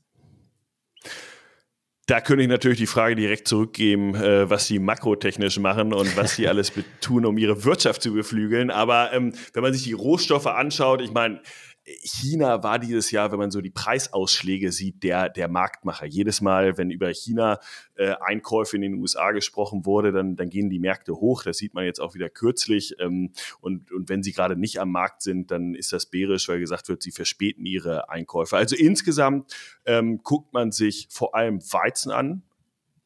Da 2.07 2.19
könnte 2.19 2.43
ich 2.43 2.49
natürlich 2.49 2.79
die 2.79 2.87
Frage 2.87 3.15
direkt 3.15 3.47
zurückgeben, 3.47 4.15
äh, 4.15 4.49
was 4.49 4.67
sie 4.67 4.79
makrotechnisch 4.79 5.59
machen 5.59 5.93
und 5.93 6.17
was 6.17 6.35
sie 6.35 6.47
alles 6.49 6.73
tun, 6.99 7.25
um 7.25 7.37
ihre 7.37 7.63
Wirtschaft 7.63 8.01
zu 8.01 8.13
beflügeln. 8.13 8.69
Aber 8.69 9.13
ähm, 9.13 9.33
wenn 9.53 9.63
man 9.63 9.71
sich 9.71 9.83
die 9.83 9.93
Rohstoffe 9.93 10.47
anschaut, 10.47 11.01
ich 11.01 11.13
meine, 11.13 11.39
China 11.83 12.61
war 12.63 12.77
dieses 12.77 13.09
Jahr, 13.09 13.31
wenn 13.31 13.39
man 13.39 13.49
so 13.49 13.59
die 13.59 13.71
Preisausschläge 13.71 14.71
sieht, 14.71 15.01
der, 15.03 15.29
der 15.29 15.47
Marktmacher. 15.47 16.05
Jedes 16.05 16.39
Mal, 16.39 16.77
wenn 16.77 16.91
über 16.91 17.11
China 17.11 17.59
äh, 17.95 18.13
Einkäufe 18.19 18.75
in 18.75 18.83
den 18.83 18.95
USA 18.95 19.31
gesprochen 19.31 19.85
wurde, 19.85 20.11
dann, 20.11 20.35
dann 20.35 20.49
gehen 20.49 20.69
die 20.69 20.79
Märkte 20.79 21.15
hoch. 21.15 21.43
Das 21.43 21.57
sieht 21.57 21.73
man 21.73 21.85
jetzt 21.85 21.99
auch 21.99 22.13
wieder 22.13 22.29
kürzlich. 22.29 22.95
Ähm, 22.99 23.31
und, 23.61 23.91
und 23.91 24.09
wenn 24.09 24.21
sie 24.21 24.31
gerade 24.31 24.55
nicht 24.55 24.79
am 24.79 24.91
Markt 24.91 25.23
sind, 25.23 25.49
dann 25.49 25.73
ist 25.73 25.91
das 25.91 26.05
bärisch, 26.05 26.47
weil 26.49 26.59
gesagt 26.59 26.87
wird, 26.87 27.01
sie 27.01 27.11
verspäten 27.11 27.65
ihre 27.65 28.09
Einkäufe. 28.09 28.57
Also 28.57 28.75
insgesamt 28.75 29.51
ähm, 29.85 30.21
guckt 30.23 30.53
man 30.53 30.71
sich 30.71 31.07
vor 31.09 31.33
allem 31.33 31.61
Weizen 31.71 32.11
an, 32.11 32.43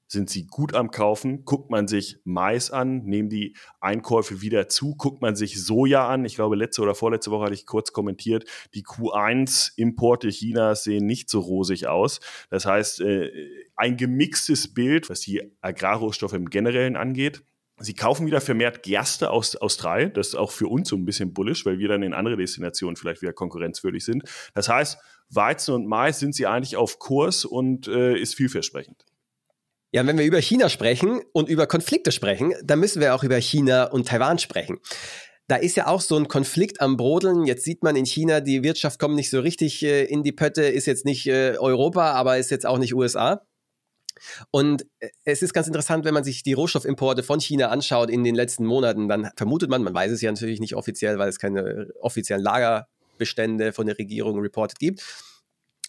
sind 0.08 0.30
sie 0.30 0.46
gut 0.46 0.74
am 0.74 0.92
Kaufen? 0.92 1.46
Guckt 1.46 1.72
man 1.72 1.88
sich 1.88 2.20
Mais 2.24 2.72
an, 2.72 3.04
nehmen 3.06 3.30
die 3.30 3.56
Einkäufe 3.80 4.42
wieder 4.42 4.68
zu? 4.68 4.96
Guckt 4.96 5.22
man 5.22 5.36
sich 5.36 5.64
Soja 5.64 6.08
an? 6.08 6.26
Ich 6.26 6.36
glaube, 6.36 6.56
letzte 6.56 6.82
oder 6.82 6.96
vorletzte 6.96 7.32
Woche 7.32 7.46
hatte 7.46 7.54
ich 7.54 7.66
kurz 7.66 7.92
kommentiert, 7.92 8.46
die 8.74 8.84
Q1-Importe 8.84 10.30
Chinas 10.30 10.84
sehen 10.84 11.06
nicht 11.06 11.30
so 11.30 11.40
rosig 11.40 11.88
aus. 11.88 12.20
Das 12.50 12.66
heißt, 12.66 13.02
äh, 13.02 13.32
ein 13.76 13.98
gemixtes 13.98 14.74
Bild, 14.74 15.10
was 15.10 15.22
die 15.22 15.42
Agrarrohstoffe 15.62 16.34
im 16.34 16.50
Generellen 16.50 16.96
angeht. 16.96 17.44
Sie 17.78 17.94
kaufen 17.94 18.26
wieder 18.26 18.40
vermehrt 18.40 18.84
Gerste 18.84 19.32
aus 19.32 19.58
Australien. 19.58 20.14
Das 20.14 20.30
ist 20.30 20.36
auch 20.36 20.52
für 20.52 20.68
uns 20.68 20.88
so 20.88 20.96
ein 20.96 21.04
bisschen 21.04 21.34
bullisch, 21.34 21.66
weil 21.66 21.78
wir 21.78 21.90
dann 21.90 22.04
in 22.04 22.14
andere 22.14 22.38
Destinationen 22.38 22.96
vielleicht 22.96 23.22
wieder 23.22 23.34
konkurrenzwürdig 23.34 24.06
sind. 24.06 24.24
Das 24.54 24.70
heißt, 24.70 24.98
Weizen 25.30 25.74
und 25.74 25.88
Mais 25.88 26.20
sind 26.20 26.36
sie 26.36 26.48
eigentlich 26.48 26.78
auf 26.78 27.00
Kurs 27.00 27.44
und 27.44 27.88
äh, 27.88 28.18
ist 28.18 28.36
vielversprechend. 28.36 29.04
Ja, 29.96 30.06
wenn 30.06 30.18
wir 30.18 30.26
über 30.26 30.42
China 30.42 30.68
sprechen 30.68 31.22
und 31.32 31.48
über 31.48 31.68
Konflikte 31.68 32.12
sprechen, 32.12 32.54
dann 32.62 32.82
müssen 32.82 33.00
wir 33.00 33.16
auch 33.16 33.24
über 33.24 33.38
China 33.38 33.86
und 33.86 34.10
Taiwan 34.10 34.40
sprechen. 34.40 34.80
Da 35.48 35.56
ist 35.56 35.78
ja 35.78 35.88
auch 35.88 36.02
so 36.02 36.18
ein 36.18 36.28
Konflikt 36.28 36.82
am 36.82 36.98
Brodeln. 36.98 37.46
Jetzt 37.46 37.64
sieht 37.64 37.82
man 37.82 37.96
in 37.96 38.06
China, 38.06 38.42
die 38.42 38.62
Wirtschaft 38.62 39.00
kommt 39.00 39.16
nicht 39.16 39.30
so 39.30 39.40
richtig 39.40 39.82
äh, 39.84 40.04
in 40.04 40.22
die 40.22 40.34
Pötte, 40.34 40.64
ist 40.64 40.86
jetzt 40.86 41.06
nicht 41.06 41.28
äh, 41.28 41.56
Europa, 41.58 42.12
aber 42.12 42.38
ist 42.38 42.52
jetzt 42.52 42.66
auch 42.66 42.78
nicht 42.78 42.94
USA. 42.94 43.48
Und 44.52 44.86
äh, 45.00 45.12
es 45.24 45.42
ist 45.42 45.54
ganz 45.54 45.68
interessant, 45.68 46.04
wenn 46.04 46.14
man 46.14 46.26
sich 46.26 46.44
die 46.44 46.52
Rohstoffimporte 46.52 47.24
von 47.24 47.40
China 47.40 47.70
anschaut 47.70 48.10
in 48.10 48.26
den 48.26 48.36
letzten 48.36 48.66
Monaten, 48.66 49.08
dann 49.08 49.32
vermutet 49.38 49.70
man, 49.70 49.82
man 49.82 49.94
weiß 49.94 50.12
es 50.12 50.20
ja 50.20 50.30
natürlich 50.30 50.60
nicht 50.60 50.76
offiziell, 50.76 51.20
weil 51.20 51.30
es 51.30 51.40
keine 51.40 51.88
offiziellen 52.02 52.44
Lagerbestände 52.44 53.72
von 53.72 53.86
der 53.86 53.98
Regierung 53.98 54.42
reported 54.42 54.78
gibt. 54.78 55.06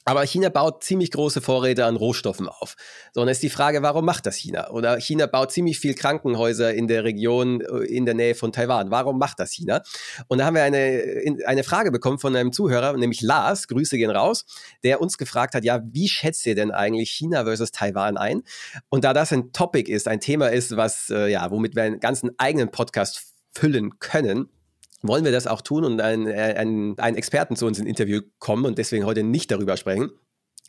Aber 0.08 0.24
China 0.24 0.50
baut 0.50 0.84
ziemlich 0.84 1.10
große 1.10 1.40
Vorräte 1.40 1.84
an 1.84 1.96
Rohstoffen 1.96 2.48
auf. 2.48 2.76
So, 3.12 3.22
und 3.22 3.28
ist 3.28 3.42
die 3.42 3.50
Frage, 3.50 3.82
warum 3.82 4.04
macht 4.04 4.24
das 4.24 4.36
China? 4.36 4.70
Oder 4.70 5.00
China 5.00 5.26
baut 5.26 5.50
ziemlich 5.50 5.80
viel 5.80 5.94
Krankenhäuser 5.94 6.72
in 6.72 6.86
der 6.86 7.02
Region, 7.02 7.60
äh, 7.60 7.84
in 7.86 8.06
der 8.06 8.14
Nähe 8.14 8.36
von 8.36 8.52
Taiwan. 8.52 8.92
Warum 8.92 9.18
macht 9.18 9.40
das 9.40 9.50
China? 9.50 9.82
Und 10.28 10.38
da 10.38 10.46
haben 10.46 10.54
wir 10.54 10.62
eine, 10.62 11.24
eine 11.46 11.64
Frage 11.64 11.90
bekommen 11.90 12.20
von 12.20 12.36
einem 12.36 12.52
Zuhörer, 12.52 12.96
nämlich 12.96 13.20
Lars, 13.20 13.66
Grüße 13.66 13.98
gehen 13.98 14.12
raus, 14.12 14.44
der 14.84 15.00
uns 15.00 15.18
gefragt 15.18 15.56
hat, 15.56 15.64
ja, 15.64 15.82
wie 15.90 16.08
schätzt 16.08 16.46
ihr 16.46 16.54
denn 16.54 16.70
eigentlich 16.70 17.10
China 17.10 17.42
versus 17.42 17.72
Taiwan 17.72 18.16
ein? 18.16 18.44
Und 18.88 19.02
da 19.02 19.12
das 19.12 19.32
ein 19.32 19.52
Topic 19.52 19.90
ist, 19.90 20.06
ein 20.06 20.20
Thema 20.20 20.52
ist, 20.52 20.76
was, 20.76 21.10
äh, 21.10 21.26
ja, 21.26 21.50
womit 21.50 21.74
wir 21.74 21.82
einen 21.82 21.98
ganzen 21.98 22.30
eigenen 22.38 22.70
Podcast 22.70 23.34
füllen 23.52 23.98
können, 23.98 24.50
wollen 25.08 25.24
wir 25.24 25.32
das 25.32 25.46
auch 25.46 25.60
tun 25.60 25.84
und 25.84 26.00
einen, 26.00 26.26
äh, 26.26 26.54
einen, 26.56 26.96
Experten 26.98 27.56
zu 27.56 27.66
uns 27.66 27.78
in 27.78 27.86
Interview 27.86 28.20
kommen 28.38 28.64
und 28.64 28.78
deswegen 28.78 29.04
heute 29.04 29.22
nicht 29.22 29.50
darüber 29.50 29.76
sprechen. 29.76 30.10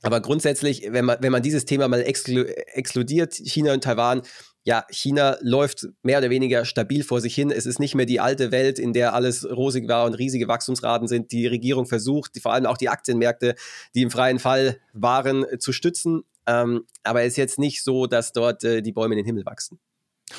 Aber 0.03 0.21
grundsätzlich, 0.21 0.87
wenn 0.91 1.05
man, 1.05 1.17
wenn 1.21 1.31
man 1.31 1.41
dieses 1.41 1.65
Thema 1.65 1.87
mal 1.87 2.01
exklu 2.01 2.43
exkludiert, 2.43 3.33
China 3.33 3.73
und 3.73 3.83
Taiwan, 3.83 4.21
ja, 4.63 4.85
China 4.89 5.37
läuft 5.41 5.87
mehr 6.03 6.17
oder 6.17 6.29
weniger 6.29 6.65
stabil 6.65 7.01
vor 7.01 7.21
sich 7.21 7.33
hin. 7.33 7.51
Es 7.51 7.65
ist 7.65 7.79
nicht 7.79 7.95
mehr 7.95 8.05
die 8.05 8.19
alte 8.19 8.51
Welt, 8.51 8.79
in 8.79 8.91
der 8.91 9.13
alles 9.13 9.49
rosig 9.49 9.87
war 9.87 10.05
und 10.05 10.15
riesige 10.15 10.49
Wachstumsraten 10.49 11.07
sind. 11.07 11.31
Die 11.31 11.47
Regierung 11.47 11.85
versucht, 11.85 12.35
die, 12.35 12.41
vor 12.41 12.51
allem 12.51 12.65
auch 12.65 12.77
die 12.77 12.89
Aktienmärkte, 12.89 13.55
die 13.95 14.01
im 14.01 14.11
freien 14.11 14.39
Fall 14.39 14.77
waren, 14.91 15.45
zu 15.59 15.71
stützen. 15.71 16.23
Ähm, 16.47 16.85
aber 17.03 17.21
es 17.21 17.29
ist 17.29 17.37
jetzt 17.37 17.59
nicht 17.59 17.81
so, 17.81 18.07
dass 18.07 18.33
dort 18.33 18.65
äh, 18.65 18.81
die 18.81 18.91
Bäume 18.91 19.13
in 19.13 19.19
den 19.19 19.25
Himmel 19.25 19.45
wachsen. 19.45 19.79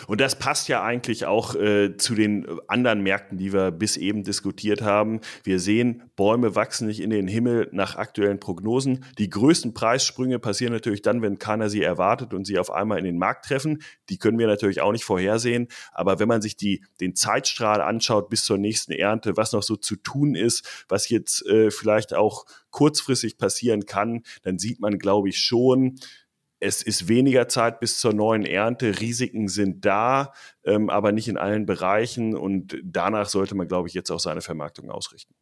Und 0.07 0.21
das 0.21 0.39
passt 0.39 0.69
ja 0.69 0.83
eigentlich 0.83 1.25
auch 1.25 1.55
äh, 1.55 1.97
zu 1.97 2.15
den 2.15 2.47
anderen 2.69 3.01
Märkten, 3.03 3.39
die 3.39 3.55
wir 3.55 3.71
bis 3.71 3.97
eben 3.97 4.23
diskutiert 4.23 4.83
haben. 4.83 5.21
Wir 5.45 5.61
sehen, 5.61 6.03
Bäume 6.15 6.55
wachsen 6.55 6.89
nicht 6.89 7.01
in 7.01 7.09
den 7.09 7.27
Himmel 7.27 7.69
nach 7.73 7.97
aktuellen 7.97 8.39
Prognosen. 8.39 9.07
Die 9.17 9.31
größten 9.31 9.73
Preissprünge 9.73 10.39
passieren 10.39 10.75
natürlich 10.75 11.01
dann, 11.01 11.23
wenn 11.23 11.39
keiner 11.39 11.71
sie 11.71 11.83
erwartet 11.83 12.35
und 12.35 12.47
sie 12.47 12.59
auf 12.59 12.71
einmal 12.71 12.99
in 12.99 13.05
den 13.05 13.19
Markt 13.19 13.47
treffen. 13.47 13.83
Die 14.11 14.19
können 14.19 14.39
wir 14.39 14.47
natürlich 14.47 14.83
auch 14.83 14.93
nicht 14.93 15.05
vorhersehen. 15.05 15.69
Aber 15.93 16.19
wenn 16.19 16.29
man 16.29 16.43
sich 16.43 16.57
die, 16.57 16.85
den 17.01 17.15
Zeitstrahl 17.15 17.81
anschaut 17.81 18.29
bis 18.29 18.45
zur 18.45 18.59
nächsten 18.59 18.93
Ernte, 18.93 19.39
was 19.39 19.53
noch 19.53 19.63
so 19.63 19.77
zu 19.77 19.97
tun 19.97 20.35
ist, 20.35 20.85
was 20.89 21.09
jetzt 21.09 21.47
äh, 21.47 21.71
vielleicht 21.71 22.13
auch 22.13 22.45
kurzfristig 22.71 23.39
passieren 23.39 23.87
kann, 23.87 24.23
dann 24.43 24.59
sieht 24.59 24.81
man, 24.81 24.99
glaube 24.99 25.31
ich, 25.31 25.41
schon, 25.41 25.99
es 26.61 26.83
ist 26.83 27.09
weniger 27.09 27.49
Zeit 27.49 27.81
bis 27.81 28.01
zur 28.01 28.13
neuen 28.13 28.45
Ernte. 28.45 29.01
Risiken 29.01 29.49
sind 29.49 29.85
da, 29.85 30.33
ähm, 30.65 30.91
aber 30.91 31.13
nicht 31.13 31.29
in 31.29 31.37
allen 31.37 31.67
Bereichen. 31.67 32.37
Und 32.37 32.79
danach 32.83 33.29
sollte 33.29 33.55
man, 33.55 33.69
glaube 33.69 33.89
ich, 33.89 33.95
jetzt 33.95 34.11
auch 34.11 34.21
seine 34.21 34.41
Vermarktung 34.41 34.91
ausrichten. 34.91 35.35